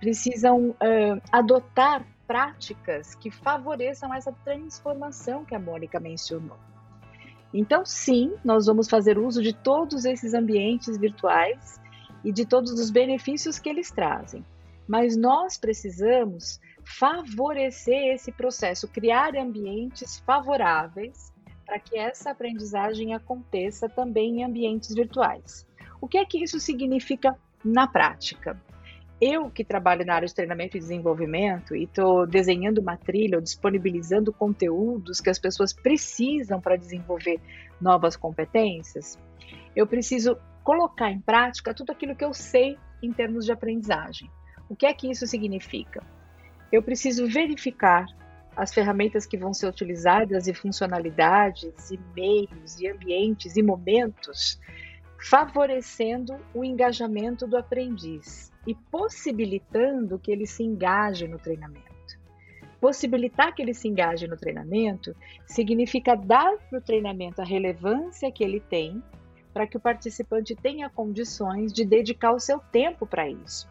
precisam 0.00 0.70
uh, 0.70 1.22
adotar 1.30 2.04
práticas 2.26 3.14
que 3.14 3.30
favoreçam 3.30 4.12
essa 4.12 4.32
transformação 4.44 5.44
que 5.44 5.54
a 5.54 5.58
Mônica 5.58 6.00
mencionou. 6.00 6.56
Então, 7.52 7.84
sim, 7.84 8.34
nós 8.42 8.66
vamos 8.66 8.88
fazer 8.88 9.18
uso 9.18 9.42
de 9.42 9.52
todos 9.52 10.04
esses 10.04 10.32
ambientes 10.32 10.96
virtuais 10.96 11.80
e 12.24 12.32
de 12.32 12.46
todos 12.46 12.72
os 12.72 12.90
benefícios 12.90 13.58
que 13.58 13.68
eles 13.68 13.90
trazem. 13.90 14.44
Mas 14.88 15.16
nós 15.16 15.58
precisamos 15.58 16.58
favorecer 16.84 18.14
esse 18.14 18.32
processo, 18.32 18.88
criar 18.88 19.36
ambientes 19.36 20.18
favoráveis 20.20 21.31
para 21.72 21.78
que 21.78 21.96
essa 21.96 22.32
aprendizagem 22.32 23.14
aconteça 23.14 23.88
também 23.88 24.40
em 24.40 24.44
ambientes 24.44 24.94
virtuais. 24.94 25.66
O 26.02 26.06
que 26.06 26.18
é 26.18 26.24
que 26.26 26.44
isso 26.44 26.60
significa 26.60 27.34
na 27.64 27.86
prática? 27.86 28.60
Eu 29.18 29.48
que 29.48 29.64
trabalho 29.64 30.04
na 30.04 30.16
área 30.16 30.28
de 30.28 30.34
treinamento 30.34 30.76
e 30.76 30.80
desenvolvimento 30.80 31.74
e 31.74 31.84
estou 31.84 32.26
desenhando 32.26 32.82
uma 32.82 32.98
trilha 32.98 33.38
ou 33.38 33.42
disponibilizando 33.42 34.34
conteúdos 34.34 35.18
que 35.18 35.30
as 35.30 35.38
pessoas 35.38 35.72
precisam 35.72 36.60
para 36.60 36.76
desenvolver 36.76 37.40
novas 37.80 38.16
competências, 38.16 39.18
eu 39.74 39.86
preciso 39.86 40.36
colocar 40.62 41.10
em 41.10 41.20
prática 41.20 41.72
tudo 41.72 41.90
aquilo 41.90 42.14
que 42.14 42.24
eu 42.24 42.34
sei 42.34 42.76
em 43.02 43.10
termos 43.14 43.46
de 43.46 43.52
aprendizagem. 43.52 44.30
O 44.68 44.76
que 44.76 44.84
é 44.84 44.92
que 44.92 45.10
isso 45.10 45.26
significa? 45.26 46.02
Eu 46.70 46.82
preciso 46.82 47.26
verificar 47.26 48.04
as 48.56 48.72
ferramentas 48.72 49.26
que 49.26 49.36
vão 49.36 49.54
ser 49.54 49.66
utilizadas 49.66 50.46
e 50.46 50.54
funcionalidades, 50.54 51.90
e 51.90 51.98
meios, 52.14 52.78
e 52.80 52.88
ambientes 52.88 53.56
e 53.56 53.62
momentos, 53.62 54.60
favorecendo 55.18 56.36
o 56.54 56.64
engajamento 56.64 57.46
do 57.46 57.56
aprendiz 57.56 58.52
e 58.66 58.74
possibilitando 58.74 60.18
que 60.18 60.30
ele 60.30 60.46
se 60.46 60.62
engaje 60.62 61.26
no 61.26 61.38
treinamento. 61.38 61.92
Possibilitar 62.80 63.54
que 63.54 63.62
ele 63.62 63.74
se 63.74 63.86
engaje 63.86 64.26
no 64.26 64.36
treinamento 64.36 65.14
significa 65.46 66.16
dar 66.16 66.56
para 66.68 66.78
o 66.78 66.82
treinamento 66.82 67.40
a 67.40 67.44
relevância 67.44 68.30
que 68.32 68.42
ele 68.42 68.60
tem 68.60 69.02
para 69.52 69.66
que 69.66 69.76
o 69.76 69.80
participante 69.80 70.54
tenha 70.56 70.90
condições 70.90 71.72
de 71.72 71.84
dedicar 71.84 72.32
o 72.32 72.40
seu 72.40 72.58
tempo 72.58 73.06
para 73.06 73.28
isso. 73.28 73.68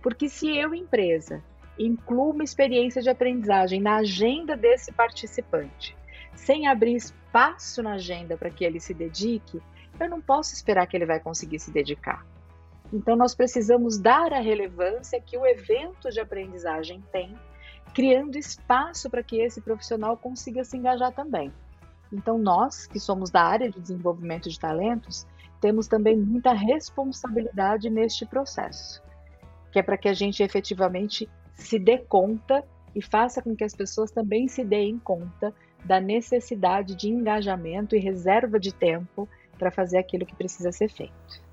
Porque 0.00 0.28
se 0.28 0.56
eu, 0.56 0.74
empresa, 0.74 1.42
incluo 1.78 2.30
uma 2.30 2.44
experiência 2.44 3.00
de 3.00 3.10
aprendizagem 3.10 3.80
na 3.80 3.96
agenda 3.96 4.56
desse 4.56 4.92
participante, 4.92 5.96
sem 6.34 6.66
abrir 6.66 6.94
espaço 6.96 7.82
na 7.82 7.92
agenda 7.92 8.36
para 8.36 8.50
que 8.50 8.64
ele 8.64 8.80
se 8.80 8.94
dedique, 8.94 9.60
eu 10.00 10.08
não 10.08 10.20
posso 10.20 10.54
esperar 10.54 10.86
que 10.86 10.96
ele 10.96 11.06
vai 11.06 11.20
conseguir 11.20 11.58
se 11.58 11.70
dedicar. 11.70 12.24
Então, 12.92 13.16
nós 13.16 13.34
precisamos 13.34 13.98
dar 13.98 14.32
a 14.32 14.40
relevância 14.40 15.20
que 15.20 15.36
o 15.36 15.46
evento 15.46 16.10
de 16.10 16.20
aprendizagem 16.20 17.02
tem, 17.12 17.34
criando 17.94 18.38
espaço 18.38 19.10
para 19.10 19.22
que 19.22 19.40
esse 19.40 19.60
profissional 19.60 20.16
consiga 20.16 20.64
se 20.64 20.76
engajar 20.76 21.12
também. 21.12 21.52
Então, 22.12 22.38
nós, 22.38 22.86
que 22.86 22.98
somos 22.98 23.30
da 23.30 23.42
área 23.42 23.70
de 23.70 23.78
desenvolvimento 23.78 24.48
de 24.48 24.58
talentos, 24.58 25.26
temos 25.60 25.86
também 25.86 26.16
muita 26.16 26.52
responsabilidade 26.52 27.90
neste 27.90 28.24
processo, 28.24 29.02
que 29.70 29.78
é 29.78 29.82
para 29.82 29.98
que 29.98 30.08
a 30.08 30.14
gente 30.14 30.42
efetivamente 30.42 31.28
se 31.58 31.78
dê 31.78 31.98
conta 31.98 32.64
e 32.94 33.02
faça 33.02 33.42
com 33.42 33.54
que 33.54 33.64
as 33.64 33.74
pessoas 33.74 34.10
também 34.10 34.48
se 34.48 34.64
deem 34.64 34.98
conta 34.98 35.52
da 35.84 36.00
necessidade 36.00 36.94
de 36.94 37.08
engajamento 37.08 37.94
e 37.94 37.98
reserva 37.98 38.58
de 38.58 38.72
tempo 38.72 39.28
para 39.58 39.70
fazer 39.70 39.98
aquilo 39.98 40.24
que 40.24 40.34
precisa 40.34 40.72
ser 40.72 40.88
feito. 40.88 41.48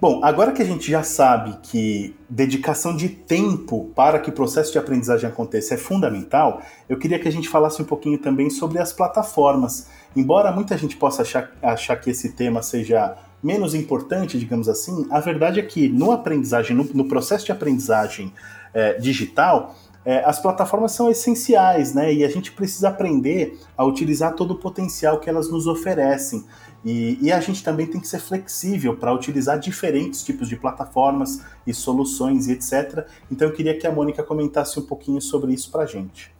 Bom, 0.00 0.22
agora 0.24 0.52
que 0.52 0.60
a 0.60 0.64
gente 0.64 0.90
já 0.90 1.02
sabe 1.02 1.56
que 1.62 2.14
dedicação 2.28 2.96
de 2.96 3.08
tempo 3.08 3.90
para 3.94 4.18
que 4.18 4.28
o 4.28 4.32
processo 4.32 4.72
de 4.72 4.78
aprendizagem 4.78 5.28
aconteça 5.30 5.74
é 5.74 5.76
fundamental, 5.78 6.60
eu 6.88 6.98
queria 6.98 7.18
que 7.18 7.28
a 7.28 7.32
gente 7.32 7.48
falasse 7.48 7.80
um 7.80 7.84
pouquinho 7.84 8.18
também 8.18 8.50
sobre 8.50 8.80
as 8.80 8.92
plataformas. 8.92 9.88
Embora 10.14 10.50
muita 10.50 10.76
gente 10.76 10.96
possa 10.96 11.22
achar, 11.22 11.52
achar 11.62 11.96
que 11.96 12.10
esse 12.10 12.32
tema 12.32 12.60
seja 12.60 13.16
menos 13.44 13.74
importante, 13.74 14.38
digamos 14.38 14.68
assim, 14.68 15.06
a 15.10 15.20
verdade 15.20 15.60
é 15.60 15.62
que 15.62 15.88
no 15.88 16.10
aprendizagem, 16.10 16.74
no, 16.74 16.84
no 16.84 17.06
processo 17.06 17.44
de 17.44 17.52
aprendizagem 17.52 18.32
é, 18.72 18.94
digital, 18.94 19.76
é, 20.04 20.24
as 20.24 20.40
plataformas 20.40 20.92
são 20.92 21.10
essenciais, 21.10 21.94
né? 21.94 22.12
E 22.12 22.24
a 22.24 22.28
gente 22.28 22.52
precisa 22.52 22.88
aprender 22.88 23.58
a 23.76 23.84
utilizar 23.84 24.34
todo 24.34 24.52
o 24.52 24.58
potencial 24.58 25.20
que 25.20 25.28
elas 25.28 25.50
nos 25.50 25.66
oferecem. 25.66 26.44
E, 26.84 27.18
e 27.20 27.32
a 27.32 27.40
gente 27.40 27.62
também 27.62 27.86
tem 27.86 28.00
que 28.00 28.08
ser 28.08 28.18
flexível 28.18 28.96
para 28.96 29.12
utilizar 29.12 29.58
diferentes 29.58 30.22
tipos 30.22 30.48
de 30.48 30.56
plataformas 30.56 31.42
e 31.66 31.72
soluções 31.72 32.46
e 32.46 32.52
etc. 32.52 33.06
Então 33.30 33.48
eu 33.48 33.54
queria 33.54 33.78
que 33.78 33.86
a 33.86 33.92
Mônica 33.92 34.22
comentasse 34.22 34.78
um 34.78 34.82
pouquinho 34.82 35.20
sobre 35.20 35.54
isso 35.54 35.70
para 35.70 35.84
a 35.84 35.86
gente. 35.86 36.34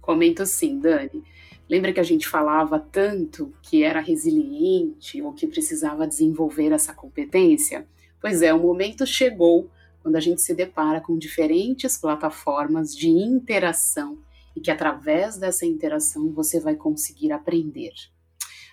Comento 0.00 0.46
sim, 0.46 0.78
Dani. 0.78 1.22
Lembra 1.68 1.92
que 1.92 2.00
a 2.00 2.04
gente 2.04 2.28
falava 2.28 2.78
tanto 2.78 3.52
que 3.60 3.82
era 3.82 4.00
resiliente 4.00 5.20
ou 5.20 5.32
que 5.32 5.46
precisava 5.46 6.06
desenvolver 6.06 6.70
essa 6.70 6.94
competência? 6.94 7.86
Pois 8.20 8.40
é, 8.40 8.54
o 8.54 8.60
momento 8.60 9.04
chegou 9.04 9.68
quando 10.00 10.14
a 10.14 10.20
gente 10.20 10.40
se 10.40 10.54
depara 10.54 11.00
com 11.00 11.18
diferentes 11.18 11.98
plataformas 11.98 12.94
de 12.94 13.08
interação 13.08 14.18
e 14.54 14.60
que 14.60 14.70
através 14.70 15.36
dessa 15.36 15.66
interação 15.66 16.32
você 16.32 16.60
vai 16.60 16.76
conseguir 16.76 17.32
aprender. 17.32 17.92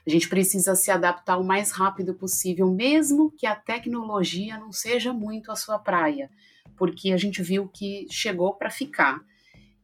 A 0.06 0.10
gente 0.10 0.30
precisa 0.30 0.76
se 0.76 0.92
adaptar 0.92 1.38
o 1.38 1.44
mais 1.44 1.72
rápido 1.72 2.14
possível, 2.14 2.70
mesmo 2.70 3.32
que 3.32 3.48
a 3.48 3.56
tecnologia 3.56 4.60
não 4.60 4.72
seja 4.72 5.12
muito 5.12 5.52
a 5.52 5.56
sua 5.56 5.80
praia, 5.80 6.30
porque 6.78 7.12
a 7.12 7.18
gente 7.18 7.42
viu 7.42 7.68
que 7.68 8.06
chegou 8.12 8.54
para 8.54 8.70
ficar 8.70 9.22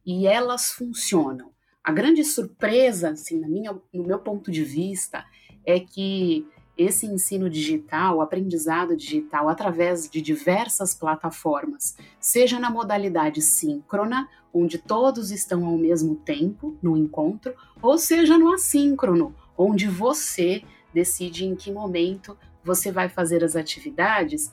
e 0.06 0.26
elas 0.26 0.70
funcionam. 0.70 1.50
A 1.82 1.92
grande 1.92 2.22
surpresa, 2.24 3.10
assim, 3.10 3.38
na 3.38 3.48
minha, 3.48 3.72
no 3.92 4.04
meu 4.04 4.18
ponto 4.18 4.50
de 4.50 4.62
vista, 4.62 5.24
é 5.64 5.80
que 5.80 6.46
esse 6.76 7.06
ensino 7.06 7.50
digital, 7.50 8.16
o 8.16 8.20
aprendizado 8.20 8.96
digital, 8.96 9.48
através 9.48 10.08
de 10.08 10.22
diversas 10.22 10.94
plataformas, 10.94 11.96
seja 12.18 12.58
na 12.58 12.70
modalidade 12.70 13.42
síncrona, 13.42 14.28
onde 14.52 14.78
todos 14.78 15.30
estão 15.30 15.64
ao 15.66 15.76
mesmo 15.76 16.16
tempo 16.16 16.76
no 16.82 16.96
encontro, 16.96 17.54
ou 17.82 17.98
seja 17.98 18.38
no 18.38 18.52
assíncrono, 18.52 19.34
onde 19.56 19.86
você 19.86 20.62
decide 20.92 21.44
em 21.44 21.54
que 21.54 21.70
momento 21.70 22.36
você 22.64 22.90
vai 22.90 23.08
fazer 23.08 23.44
as 23.44 23.56
atividades, 23.56 24.50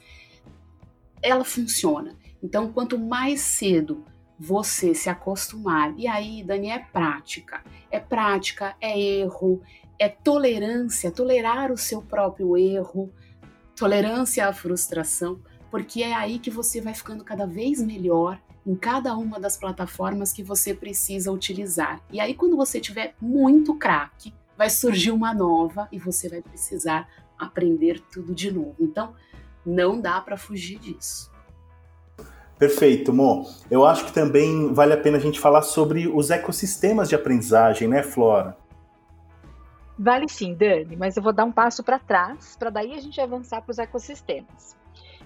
ela 1.22 1.44
funciona. 1.44 2.16
Então, 2.44 2.72
quanto 2.72 2.98
mais 3.00 3.42
cedo 3.42 4.04
você 4.40 4.94
se 4.94 5.10
acostumar, 5.10 5.94
e 5.98 6.08
aí, 6.08 6.44
Dani, 6.44 6.70
é 6.70 6.80
prática, 6.80 7.64
é 7.90 8.00
prática, 8.00 8.76
é 8.80 9.00
erro, 9.00 9.62
é 9.98 10.08
tolerância, 10.08 11.12
tolerar 11.12 11.72
o 11.72 11.78
seu 11.78 12.02
próprio 12.02 12.56
erro, 12.56 13.12
tolerância 13.76 14.48
à 14.48 14.54
frustração, 14.54 15.40
porque 15.72 16.04
é 16.04 16.14
aí 16.14 16.40
que 16.40 16.52
você 16.52 16.80
vai 16.80 16.94
ficando 16.94 17.24
cada 17.24 17.46
vez 17.46 17.82
melhor 17.82 18.40
em 18.66 18.76
cada 18.76 19.16
uma 19.16 19.40
das 19.40 19.58
plataformas 19.58 20.34
que 20.34 20.44
você 20.44 20.74
precisa 20.74 21.32
utilizar. 21.32 22.02
E 22.12 22.20
aí, 22.20 22.34
quando 22.34 22.58
você 22.58 22.80
tiver 22.80 23.16
muito 23.20 23.74
craque, 23.76 24.34
vai 24.58 24.70
surgir 24.70 25.12
uma 25.12 25.34
nova 25.34 25.88
e 25.92 25.98
você 25.98 26.28
vai 26.28 26.42
precisar 26.42 27.08
aprender 27.40 28.02
tudo 28.12 28.36
de 28.36 28.52
novo. 28.52 28.76
Então, 28.80 29.16
não 29.66 30.00
dá 30.00 30.20
para 30.20 30.38
fugir 30.38 30.80
disso. 30.80 31.32
Perfeito, 32.58 33.14
Mo. 33.14 33.46
Eu 33.70 33.86
acho 33.86 34.06
que 34.06 34.12
também 34.12 34.74
vale 34.74 34.94
a 34.94 34.98
pena 34.98 35.18
a 35.18 35.22
gente 35.22 35.40
falar 35.40 35.62
sobre 35.62 36.08
os 36.08 36.32
ecossistemas 36.32 37.08
de 37.08 37.16
aprendizagem, 37.16 37.88
né, 37.88 38.02
Flora? 38.02 38.58
Vale 39.98 40.28
sim, 40.28 40.54
Dani, 40.54 40.96
mas 40.96 41.18
eu 41.18 41.24
vou 41.24 41.34
dar 41.34 41.46
um 41.46 41.52
passo 41.52 41.84
para 41.84 41.98
trás, 41.98 42.56
para 42.56 42.70
daí 42.70 42.94
a 42.94 43.02
gente 43.02 43.20
avançar 43.20 43.62
para 43.62 43.72
os 43.72 43.80
ecossistemas. 43.80 44.76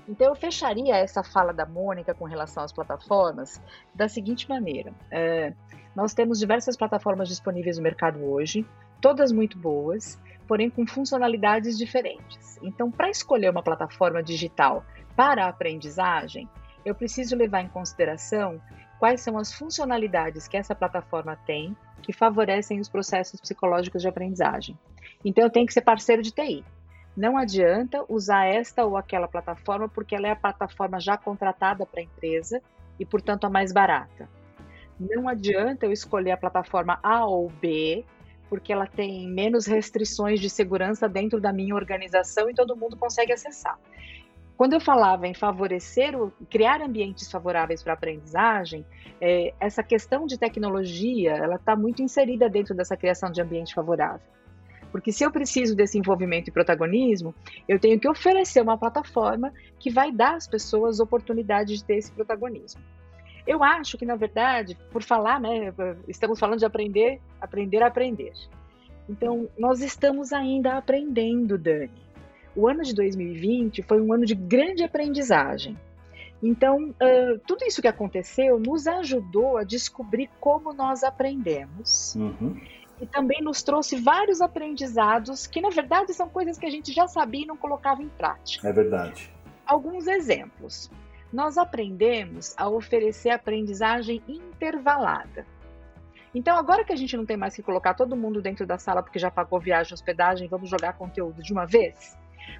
Então, 0.08 0.28
eu 0.28 0.36
fecharia 0.36 0.96
essa 0.96 1.24
fala 1.24 1.54
da 1.54 1.66
Mônica 1.66 2.14
com 2.14 2.26
relação 2.26 2.64
às 2.64 2.72
plataformas 2.72 3.62
da 3.94 4.10
seguinte 4.10 4.50
maneira: 4.50 4.94
é, 5.10 5.54
nós 5.96 6.14
temos 6.14 6.40
diversas 6.40 6.76
plataformas 6.76 7.28
disponíveis 7.28 7.78
no 7.78 7.84
mercado 7.84 8.24
hoje, 8.24 8.66
todas 9.00 9.32
muito 9.32 9.58
boas, 9.58 10.20
porém 10.48 10.70
com 10.70 10.86
funcionalidades 10.88 11.78
diferentes. 11.78 12.58
Então, 12.62 12.90
para 12.90 13.10
escolher 13.10 13.50
uma 13.50 13.64
plataforma 13.64 14.24
digital 14.24 14.84
para 15.16 15.46
a 15.46 15.50
aprendizagem, 15.50 16.50
eu 16.86 16.96
preciso 16.96 17.36
levar 17.36 17.62
em 17.62 17.68
consideração 17.68 18.62
quais 19.00 19.22
são 19.22 19.38
as 19.38 19.54
funcionalidades 19.54 20.48
que 20.48 20.58
essa 20.58 20.76
plataforma 20.76 21.36
tem 21.46 21.76
que 22.02 22.14
favorecem 22.14 22.80
os 22.80 22.90
processos 22.90 23.40
psicológicos 23.40 24.02
de 24.02 24.08
aprendizagem. 24.08 24.78
Então, 25.24 25.44
eu 25.44 25.50
tenho 25.50 25.68
que 25.68 25.74
ser 25.74 25.82
parceiro 25.82 26.22
de 26.22 26.32
TI. 26.32 26.64
Não 27.16 27.38
adianta 27.38 28.06
usar 28.08 28.46
esta 28.46 28.86
ou 28.86 28.98
aquela 28.98 29.28
plataforma 29.28 29.88
porque 29.90 30.16
ela 30.16 30.28
é 30.28 30.32
a 30.32 30.36
plataforma 30.36 31.00
já 31.00 31.18
contratada 31.18 31.86
para 31.86 32.00
a 32.00 32.04
empresa 32.04 32.62
e, 33.00 33.06
portanto, 33.06 33.46
a 33.46 33.50
mais 33.50 33.72
barata. 33.72 34.30
Não 35.00 35.28
adianta 35.28 35.86
eu 35.86 35.92
escolher 35.92 36.32
a 36.32 36.38
plataforma 36.38 37.00
A 37.04 37.26
ou 37.26 37.50
B 37.50 38.06
porque 38.52 38.74
ela 38.74 38.86
tem 38.86 39.28
menos 39.30 39.66
restrições 39.66 40.38
de 40.40 40.50
segurança 40.50 41.08
dentro 41.08 41.40
da 41.40 41.54
minha 41.54 41.74
organização 41.74 42.50
e 42.50 42.54
todo 42.54 42.76
mundo 42.76 42.98
consegue 42.98 43.32
acessar. 43.32 43.80
Quando 44.62 44.74
eu 44.74 44.80
falava 44.80 45.26
em 45.26 45.34
favorecer, 45.34 46.16
o, 46.16 46.32
criar 46.48 46.84
ambientes 46.84 47.32
favoráveis 47.32 47.82
para 47.82 47.94
aprendizagem, 47.94 48.86
é, 49.20 49.56
essa 49.60 49.82
questão 49.82 50.28
de 50.28 50.38
tecnologia, 50.38 51.32
ela 51.32 51.56
está 51.56 51.76
muito 51.76 52.04
inserida 52.04 52.48
dentro 52.48 52.76
dessa 52.76 52.96
criação 52.96 53.32
de 53.32 53.42
ambiente 53.42 53.74
favorável. 53.74 54.22
Porque 54.92 55.12
se 55.12 55.24
eu 55.24 55.32
preciso 55.32 55.76
desse 55.76 55.98
envolvimento 55.98 56.52
e 56.52 56.54
protagonismo, 56.54 57.34
eu 57.68 57.80
tenho 57.80 58.00
que 58.00 58.08
oferecer 58.08 58.62
uma 58.62 58.78
plataforma 58.78 59.52
que 59.80 59.90
vai 59.90 60.12
dar 60.12 60.36
às 60.36 60.48
pessoas 60.48 61.00
oportunidade 61.00 61.76
de 61.76 61.84
ter 61.84 61.96
esse 61.96 62.12
protagonismo. 62.12 62.84
Eu 63.48 63.64
acho 63.64 63.98
que, 63.98 64.06
na 64.06 64.16
verdade, 64.16 64.78
por 64.92 65.02
falar, 65.02 65.42
né, 65.42 65.74
estamos 66.08 66.38
falando 66.40 66.60
de 66.60 66.66
aprender, 66.66 67.20
aprender 67.42 67.82
a 67.82 67.88
aprender. 67.88 68.34
Então, 69.10 69.50
nós 69.58 69.82
estamos 69.82 70.32
ainda 70.32 70.78
aprendendo, 70.78 71.58
Dani. 71.58 72.11
O 72.56 72.68
ano 72.68 72.84
de 72.84 72.94
2020 72.94 73.82
foi 73.84 74.02
um 74.02 74.14
ano 74.14 74.26
de 74.26 74.36
grande 74.36 74.84
aprendizagem. 74.84 75.78
Então, 76.44 76.90
uh, 76.90 77.40
tudo 77.46 77.66
isso 77.66 77.82
que 77.82 77.88
aconteceu 77.88 78.60
nos 78.60 78.88
ajudou 78.88 79.58
a 79.58 79.64
descobrir 79.64 80.30
como 80.40 80.74
nós 80.74 81.04
aprendemos. 81.04 82.16
Uhum. 82.16 82.60
E 83.00 83.06
também 83.06 83.42
nos 83.42 83.64
trouxe 83.64 83.96
vários 83.96 84.42
aprendizados 84.42 85.46
que, 85.48 85.62
na 85.62 85.70
verdade, 85.70 86.14
são 86.14 86.30
coisas 86.30 86.58
que 86.58 86.66
a 86.66 86.70
gente 86.70 86.92
já 86.92 87.08
sabia 87.08 87.44
e 87.44 87.46
não 87.46 87.58
colocava 87.58 88.02
em 88.02 88.10
prática. 88.10 88.68
É 88.68 88.74
verdade. 88.74 89.32
Alguns 89.66 90.08
exemplos. 90.08 90.90
Nós 91.32 91.58
aprendemos 91.58 92.54
a 92.58 92.68
oferecer 92.70 93.30
aprendizagem 93.30 94.22
intervalada. 94.28 95.46
Então, 96.34 96.58
agora 96.58 96.84
que 96.84 96.94
a 96.94 96.96
gente 96.96 97.16
não 97.16 97.26
tem 97.26 97.38
mais 97.38 97.56
que 97.56 97.62
colocar 97.62 97.94
todo 97.94 98.16
mundo 98.16 98.42
dentro 98.42 98.66
da 98.66 98.78
sala 98.78 99.04
porque 99.04 99.20
já 99.20 99.30
pagou 99.30 99.60
viagem 99.60 99.92
e 99.92 99.94
hospedagem, 99.94 100.48
vamos 100.48 100.70
jogar 100.70 100.94
conteúdo 100.94 101.42
de 101.42 101.52
uma 101.52 101.66
vez? 101.66 102.18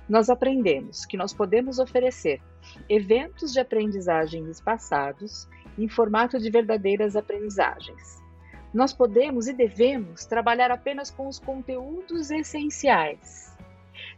Nós 0.08 0.30
aprendemos 0.30 1.06
que 1.06 1.18
nós 1.18 1.34
podemos 1.34 1.80
oferecer 1.80 2.42
eventos 2.90 3.54
de 3.54 3.60
aprendizagem 3.60 4.50
espaçados 4.50 5.48
em 5.78 5.88
formato 5.88 6.40
de 6.40 6.50
verdadeiras 6.50 7.16
aprendizagens. 7.16 8.22
Nós 8.74 8.94
podemos 8.94 9.48
e 9.48 9.54
devemos 9.54 10.26
trabalhar 10.26 10.72
apenas 10.72 11.12
com 11.12 11.28
os 11.28 11.40
conteúdos 11.40 12.32
essenciais. 12.32 13.56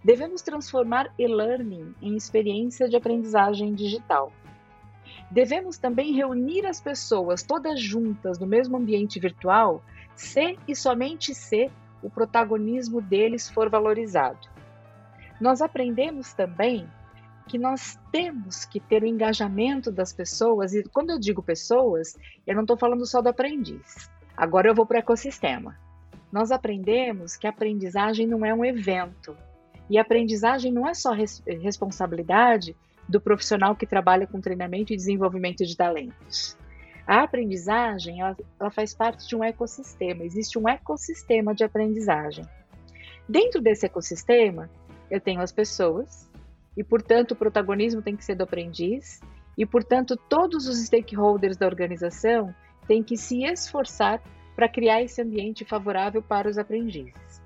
Devemos 0.04 0.42
transformar 0.42 1.12
e-learning 1.18 1.96
em 2.02 2.16
experiência 2.16 2.88
de 2.88 2.96
aprendizagem 2.96 3.74
digital. 3.74 4.32
Devemos 5.32 5.78
também 5.78 6.14
reunir 6.14 6.66
as 6.66 6.80
pessoas 6.80 7.42
todas 7.42 7.82
juntas 7.82 8.38
no 8.38 8.46
mesmo 8.46 8.78
ambiente 8.78 9.20
virtual 9.20 9.84
se 10.16 10.58
e 10.68 10.76
somente 10.76 11.34
se 11.34 11.72
o 12.04 12.10
protagonismo 12.10 13.02
deles 13.02 13.50
for 13.50 13.70
valorizado. 13.70 14.53
Nós 15.40 15.62
aprendemos 15.62 16.34
também 16.34 16.88
que 17.48 17.58
nós 17.58 18.00
temos 18.12 18.66
que 18.66 18.80
ter 18.80 19.04
o 19.04 19.08
engajamento 19.08 19.92
das 19.92 20.14
pessoas, 20.14 20.74
e 20.74 20.84
quando 20.84 21.12
eu 21.12 21.20
digo 21.20 21.44
pessoas, 21.44 22.18
eu 22.48 22.56
não 22.56 22.62
estou 22.62 22.78
falando 22.78 23.06
só 23.06 23.22
do 23.22 23.30
aprendiz. 23.30 24.10
Agora 24.36 24.70
eu 24.70 24.76
vou 24.76 24.86
para 24.86 24.96
o 24.96 25.00
ecossistema. 25.00 25.78
Nós 26.32 26.52
aprendemos 26.52 27.36
que 27.36 27.46
a 27.46 27.50
aprendizagem 27.50 28.26
não 28.26 28.46
é 28.46 28.54
um 28.54 28.66
evento, 28.66 29.36
e 29.90 29.98
a 29.98 30.02
aprendizagem 30.02 30.72
não 30.72 30.88
é 30.88 30.94
só 30.94 31.12
res 31.12 31.44
responsabilidade 31.46 32.76
do 33.08 33.20
profissional 33.20 33.76
que 33.76 33.86
trabalha 33.86 34.26
com 34.26 34.40
treinamento 34.40 34.94
e 34.94 34.96
desenvolvimento 34.96 35.66
de 35.66 35.76
talentos. 35.76 36.58
A 37.06 37.24
aprendizagem 37.24 38.22
ela, 38.22 38.36
ela 38.58 38.72
faz 38.72 38.94
parte 38.94 39.28
de 39.28 39.36
um 39.36 39.44
ecossistema, 39.44 40.24
existe 40.24 40.58
um 40.58 40.68
ecossistema 40.70 41.54
de 41.54 41.64
aprendizagem. 41.64 42.46
Dentro 43.28 43.62
desse 43.62 43.86
ecossistema, 43.86 44.70
eu 45.14 45.22
tenho 45.22 45.42
as 45.42 45.52
pessoas, 45.52 46.28
e 46.76 46.84
portanto 46.84 47.32
o 47.32 47.36
protagonismo 47.36 48.02
tem 48.02 48.16
que 48.16 48.26
ser 48.26 48.34
do 48.34 48.44
aprendiz, 48.44 49.20
e 49.56 49.64
portanto 49.64 50.18
todos 50.18 50.68
os 50.68 50.84
stakeholders 50.84 51.56
da 51.56 51.68
organização 51.68 52.54
têm 52.88 53.04
que 53.04 53.16
se 53.16 53.44
esforçar 53.44 54.20
para 54.56 54.68
criar 54.68 55.04
esse 55.04 55.22
ambiente 55.22 55.64
favorável 55.64 56.20
para 56.20 56.50
os 56.50 56.58
aprendizes. 56.58 57.44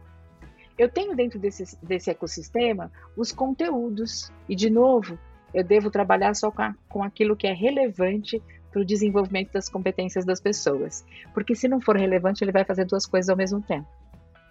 Eu 0.77 0.87
tenho 0.87 1.13
dentro 1.13 1.37
desse, 1.37 1.77
desse 1.85 2.09
ecossistema 2.09 2.89
os 3.17 3.33
conteúdos, 3.33 4.31
e 4.47 4.55
de 4.55 4.69
novo, 4.69 5.19
eu 5.53 5.63
devo 5.63 5.91
trabalhar 5.91 6.33
só 6.35 6.49
com, 6.49 6.61
a, 6.61 6.73
com 6.87 7.03
aquilo 7.03 7.35
que 7.35 7.47
é 7.47 7.53
relevante 7.53 8.41
para 8.71 8.81
o 8.81 8.85
desenvolvimento 8.85 9.51
das 9.51 9.67
competências 9.67 10.23
das 10.23 10.39
pessoas. 10.39 11.05
Porque 11.33 11.53
se 11.53 11.67
não 11.67 11.81
for 11.81 11.97
relevante, 11.97 12.45
ele 12.45 12.51
vai 12.53 12.63
fazer 12.63 12.85
duas 12.85 13.05
coisas 13.05 13.29
ao 13.29 13.35
mesmo 13.35 13.61
tempo. 13.61 13.87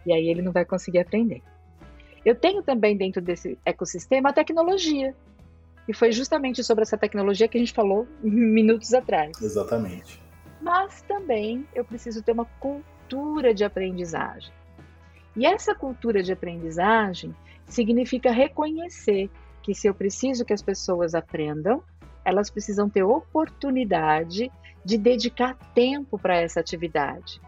E 0.05 0.13
aí 0.13 0.29
ele 0.29 0.43
não 0.43 0.53
vai 0.53 0.67
conseguir 0.67 0.99
aprender. 0.99 1.43
Eu 2.27 2.35
tenho 2.35 2.61
também 2.61 2.97
dentro 2.97 3.23
desse 3.23 3.57
ecossistema 3.65 4.31
a 4.31 4.33
tecnologia. 4.33 5.15
E 5.87 5.95
foi 5.95 6.11
justamente 6.11 6.65
sobre 6.65 6.83
essa 6.83 6.99
tecnologia 6.99 7.47
que 7.47 7.57
a 7.57 7.61
gente 7.61 7.73
falou 7.73 8.05
minutos 8.21 8.93
atrás. 8.93 9.41
Exatamente. 9.41 10.21
Mas 10.61 11.03
também 11.03 11.65
eu 11.73 11.85
preciso 11.85 12.25
ter 12.25 12.33
uma 12.33 12.45
cultura 12.59 13.55
de 13.55 13.63
aprendizagem. 13.63 14.53
E 15.37 15.47
essa 15.47 15.73
cultura 15.73 16.21
de 16.21 16.33
aprendizagem 16.33 17.33
significa 17.65 18.33
reconhecer 18.33 19.31
que 19.63 19.73
se 19.73 19.87
eu 19.87 19.95
preciso 19.95 20.45
que 20.45 20.53
as 20.53 20.63
pessoas 20.63 21.15
aprendam, 21.15 21.81
elas 22.25 22.51
precisam 22.51 22.91
ter 22.91 23.05
oportunidade 23.05 24.51
de 24.85 24.99
dedicar 24.99 25.55
tempo 25.73 26.19
para 26.19 26.41
essa 26.41 26.59
atividade, 26.59 27.41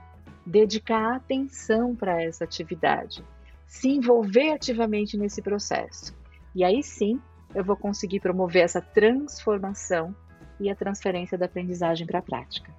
dedicar 0.46 1.16
atenção 1.16 1.96
para 1.96 2.22
essa 2.22 2.44
atividade, 2.44 3.24
se 3.68 3.88
envolver 3.88 4.52
ativamente 4.52 5.16
nesse 5.16 5.42
processo. 5.42 6.16
E 6.54 6.64
aí 6.64 6.82
sim, 6.82 7.20
eu 7.54 7.62
vou 7.62 7.76
conseguir 7.76 8.18
promover 8.18 8.64
essa 8.64 8.80
transformação 8.80 10.16
e 10.58 10.68
a 10.68 10.74
transferência 10.74 11.38
da 11.38 11.46
aprendizagem 11.46 12.06
para 12.06 12.18
a 12.18 12.22
prática. 12.22 12.72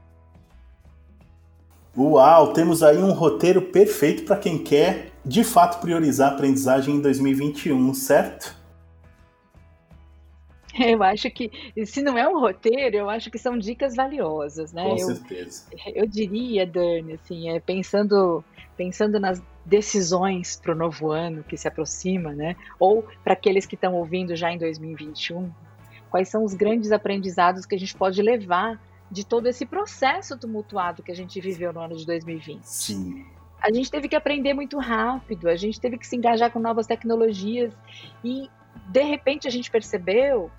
Uau, 1.95 2.53
temos 2.53 2.81
aí 2.83 2.97
um 2.97 3.11
roteiro 3.11 3.61
perfeito 3.61 4.23
para 4.23 4.37
quem 4.37 4.57
quer 4.57 5.11
de 5.23 5.43
fato 5.43 5.79
priorizar 5.79 6.31
a 6.31 6.33
aprendizagem 6.33 6.95
em 6.95 7.01
2021, 7.01 7.93
certo? 7.93 8.57
Eu 10.79 11.03
acho 11.03 11.29
que, 11.29 11.51
se 11.85 12.01
não 12.01 12.17
é 12.17 12.27
um 12.27 12.39
roteiro, 12.39 12.95
eu 12.95 13.09
acho 13.09 13.29
que 13.29 13.37
são 13.37 13.57
dicas 13.57 13.95
valiosas, 13.95 14.71
né? 14.71 14.83
Com 14.83 14.97
eu, 14.97 15.07
certeza. 15.07 15.63
Eu 15.93 16.07
diria, 16.07 16.65
Dani, 16.65 17.13
assim, 17.13 17.49
é, 17.49 17.59
pensando, 17.59 18.43
pensando 18.77 19.19
nas 19.19 19.41
decisões 19.69 20.59
para 20.61 20.73
o 20.73 20.75
novo 20.75 21.11
ano 21.11 21.43
que 21.43 21.55
se 21.55 21.67
aproxima, 21.67 22.33
né? 22.33 22.55
Ou 22.79 23.05
para 23.23 23.33
aqueles 23.33 23.65
que 23.65 23.75
estão 23.75 23.93
ouvindo 23.93 24.35
já 24.35 24.51
em 24.51 24.57
2021, 24.57 25.51
quais 26.09 26.27
são 26.27 26.43
os 26.43 26.55
grandes 26.55 26.91
aprendizados 26.91 27.65
que 27.65 27.75
a 27.75 27.79
gente 27.79 27.95
pode 27.95 28.21
levar 28.21 28.81
de 29.11 29.25
todo 29.25 29.47
esse 29.47 29.65
processo 29.65 30.37
tumultuado 30.37 31.03
que 31.03 31.11
a 31.11 31.15
gente 31.15 31.39
viveu 31.39 31.71
no 31.71 31.79
ano 31.79 31.95
de 31.95 32.05
2020? 32.05 32.63
Sim. 32.63 33.25
A 33.61 33.71
gente 33.71 33.91
teve 33.91 34.07
que 34.07 34.15
aprender 34.15 34.53
muito 34.53 34.79
rápido, 34.79 35.47
a 35.47 35.55
gente 35.55 35.79
teve 35.79 35.97
que 35.97 36.07
se 36.07 36.15
engajar 36.15 36.51
com 36.51 36.59
novas 36.59 36.87
tecnologias 36.87 37.73
e 38.23 38.49
de 38.87 39.03
repente 39.03 39.47
a 39.47 39.51
gente 39.51 39.69
percebeu 39.69 40.49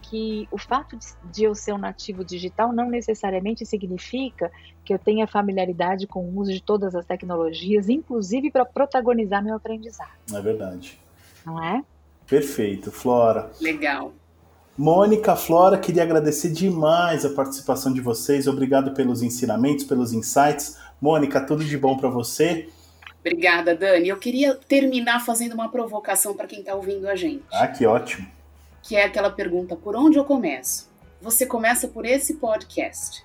que 0.00 0.48
o 0.50 0.58
fato 0.58 0.98
de, 1.24 1.44
eu 1.44 1.54
ser 1.54 1.72
um 1.72 1.78
nativo 1.78 2.24
digital 2.24 2.72
não 2.72 2.88
necessariamente 2.88 3.64
significa 3.64 4.50
que 4.84 4.92
eu 4.92 4.98
tenha 4.98 5.26
familiaridade 5.26 6.06
com 6.06 6.24
o 6.24 6.38
uso 6.38 6.52
de 6.52 6.62
todas 6.62 6.94
as 6.94 7.04
tecnologias, 7.04 7.88
inclusive 7.88 8.50
para 8.50 8.64
protagonizar 8.64 9.42
meu 9.44 9.54
aprendizado. 9.54 10.10
É 10.32 10.40
verdade. 10.40 10.98
Não 11.44 11.62
é? 11.62 11.84
Perfeito, 12.26 12.90
Flora. 12.90 13.50
Legal. 13.60 14.12
Mônica, 14.76 15.36
Flora, 15.36 15.76
queria 15.76 16.02
agradecer 16.02 16.50
demais 16.50 17.24
a 17.24 17.30
participação 17.30 17.92
de 17.92 18.00
vocês. 18.00 18.46
Obrigado 18.46 18.92
pelos 18.94 19.22
ensinamentos, 19.22 19.84
pelos 19.84 20.12
insights. 20.12 20.78
Mônica, 21.00 21.40
tudo 21.40 21.64
de 21.64 21.76
bom 21.76 21.96
para 21.96 22.08
você. 22.08 22.68
Obrigada, 23.20 23.76
Dani. 23.76 24.08
Eu 24.08 24.16
queria 24.16 24.54
terminar 24.54 25.20
fazendo 25.20 25.52
uma 25.52 25.68
provocação 25.68 26.34
para 26.34 26.46
quem 26.46 26.60
está 26.60 26.74
ouvindo 26.74 27.06
a 27.06 27.14
gente. 27.14 27.44
Ah, 27.52 27.68
que 27.68 27.84
ótimo. 27.84 28.26
Que 28.82 28.96
é 28.96 29.04
aquela 29.04 29.30
pergunta: 29.30 29.76
por 29.76 29.96
onde 29.96 30.18
eu 30.18 30.24
começo? 30.24 30.90
Você 31.20 31.46
começa 31.46 31.88
por 31.88 32.04
esse 32.04 32.34
podcast. 32.34 33.24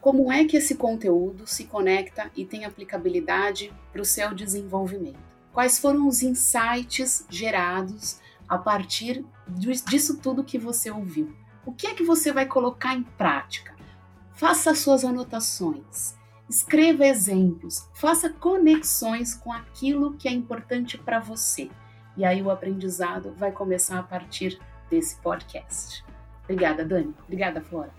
Como 0.00 0.32
é 0.32 0.44
que 0.44 0.56
esse 0.56 0.76
conteúdo 0.76 1.46
se 1.46 1.64
conecta 1.64 2.30
e 2.36 2.44
tem 2.44 2.64
aplicabilidade 2.64 3.72
para 3.92 4.02
o 4.02 4.04
seu 4.04 4.34
desenvolvimento? 4.34 5.18
Quais 5.52 5.78
foram 5.78 6.06
os 6.06 6.22
insights 6.22 7.26
gerados 7.28 8.20
a 8.48 8.56
partir 8.56 9.24
disso 9.48 10.18
tudo 10.18 10.44
que 10.44 10.58
você 10.58 10.90
ouviu? 10.90 11.34
O 11.66 11.72
que 11.72 11.88
é 11.88 11.94
que 11.94 12.04
você 12.04 12.32
vai 12.32 12.46
colocar 12.46 12.94
em 12.94 13.02
prática? 13.02 13.74
Faça 14.32 14.74
suas 14.74 15.04
anotações, 15.04 16.16
Escreva 16.48 17.06
exemplos, 17.06 17.86
faça 17.92 18.30
conexões 18.30 19.34
com 19.34 19.52
aquilo 19.52 20.14
que 20.14 20.26
é 20.26 20.32
importante 20.32 20.96
para 20.96 21.20
você. 21.20 21.70
E 22.16 22.24
aí 22.24 22.40
o 22.40 22.50
aprendizado 22.50 23.34
vai 23.36 23.52
começar 23.52 23.98
a 23.98 24.02
partir 24.02 24.58
desse 24.90 25.16
podcast. 25.16 26.04
Obrigada, 26.44 26.84
Dani. 26.84 27.14
Obrigada, 27.24 27.60
Flora. 27.60 27.90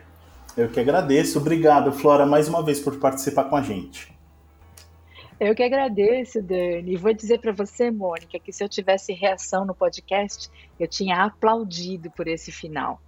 Eu 0.57 0.69
que 0.69 0.79
agradeço. 0.79 1.39
Obrigado, 1.39 1.91
Flora, 1.91 2.25
mais 2.25 2.47
uma 2.47 2.63
vez 2.63 2.79
por 2.79 2.97
participar 2.99 3.45
com 3.45 3.55
a 3.55 3.61
gente. 3.61 4.13
Eu 5.39 5.55
que 5.55 5.63
agradeço, 5.63 6.41
Dani. 6.41 6.93
E 6.93 6.97
vou 6.97 7.13
dizer 7.13 7.39
para 7.39 7.53
você, 7.53 7.89
Mônica, 7.89 8.37
que 8.39 8.51
se 8.51 8.61
eu 8.63 8.67
tivesse 8.67 9.13
reação 9.13 9.65
no 9.65 9.73
podcast, 9.73 10.49
eu 10.77 10.87
tinha 10.87 11.23
aplaudido 11.23 12.11
por 12.11 12.27
esse 12.27 12.51
final. 12.51 12.99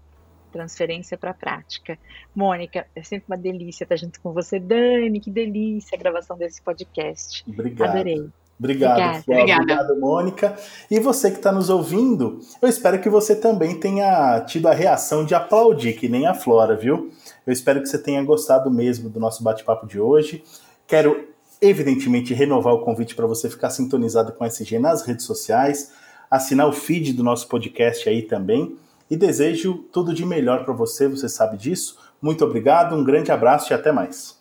Transferência 0.52 1.18
para 1.18 1.32
a 1.32 1.34
prática. 1.34 2.00
Mônica, 2.34 2.88
é 2.96 3.04
sempre 3.04 3.26
uma 3.28 3.38
delícia 3.38 3.84
estar 3.84 3.98
junto 3.98 4.22
com 4.22 4.32
você. 4.32 4.60
Dani, 4.60 5.20
que 5.20 5.30
delícia 5.30 5.96
a 5.96 6.00
gravação 6.00 6.38
desse 6.38 6.62
podcast. 6.62 7.44
Obrigado. 7.48 7.90
Adorei. 7.90 8.30
Obrigado, 8.62 8.92
Obrigada. 8.94 9.24
Flávia. 9.24 9.56
Obrigado, 9.56 10.00
Mônica. 10.00 10.56
E 10.90 11.00
você 11.00 11.32
que 11.32 11.38
está 11.38 11.52
nos 11.52 11.68
ouvindo, 11.72 12.40
eu 12.62 12.70
espero 12.70 13.02
que 13.02 13.10
você 13.10 13.36
também 13.36 13.80
tenha 13.80 14.40
tido 14.42 14.68
a 14.68 14.74
reação 14.74 15.26
de 15.26 15.34
aplaudir, 15.34 15.94
que 15.94 16.08
nem 16.08 16.28
a 16.28 16.36
Flora, 16.36 16.76
viu? 16.76 17.10
Eu 17.46 17.52
espero 17.52 17.82
que 17.82 17.88
você 17.88 17.98
tenha 17.98 18.24
gostado 18.24 18.70
mesmo 18.70 19.10
do 19.10 19.20
nosso 19.20 19.44
bate-papo 19.44 19.88
de 19.88 20.00
hoje. 20.00 20.44
Quero, 20.86 21.28
evidentemente, 21.60 22.36
renovar 22.36 22.76
o 22.76 22.82
convite 22.82 23.16
para 23.16 23.26
você 23.26 23.50
ficar 23.50 23.72
sintonizado 23.72 24.32
com 24.34 24.44
a 24.44 24.48
SG 24.48 24.78
nas 24.78 25.02
redes 25.02 25.26
sociais, 25.26 25.92
assinar 26.30 26.68
o 26.68 26.72
feed 26.72 27.14
do 27.14 27.24
nosso 27.24 27.48
podcast 27.48 28.08
aí 28.08 28.22
também. 28.22 28.78
E 29.10 29.18
desejo 29.18 29.74
tudo 29.92 30.14
de 30.14 30.24
melhor 30.24 30.64
para 30.66 30.74
você, 30.74 31.08
você 31.08 31.28
sabe 31.28 31.58
disso. 31.58 31.98
Muito 32.22 32.46
obrigado, 32.46 32.96
um 32.96 33.04
grande 33.04 33.32
abraço 33.32 33.74
e 33.74 33.76
até 33.76 33.92
mais. 33.92 34.30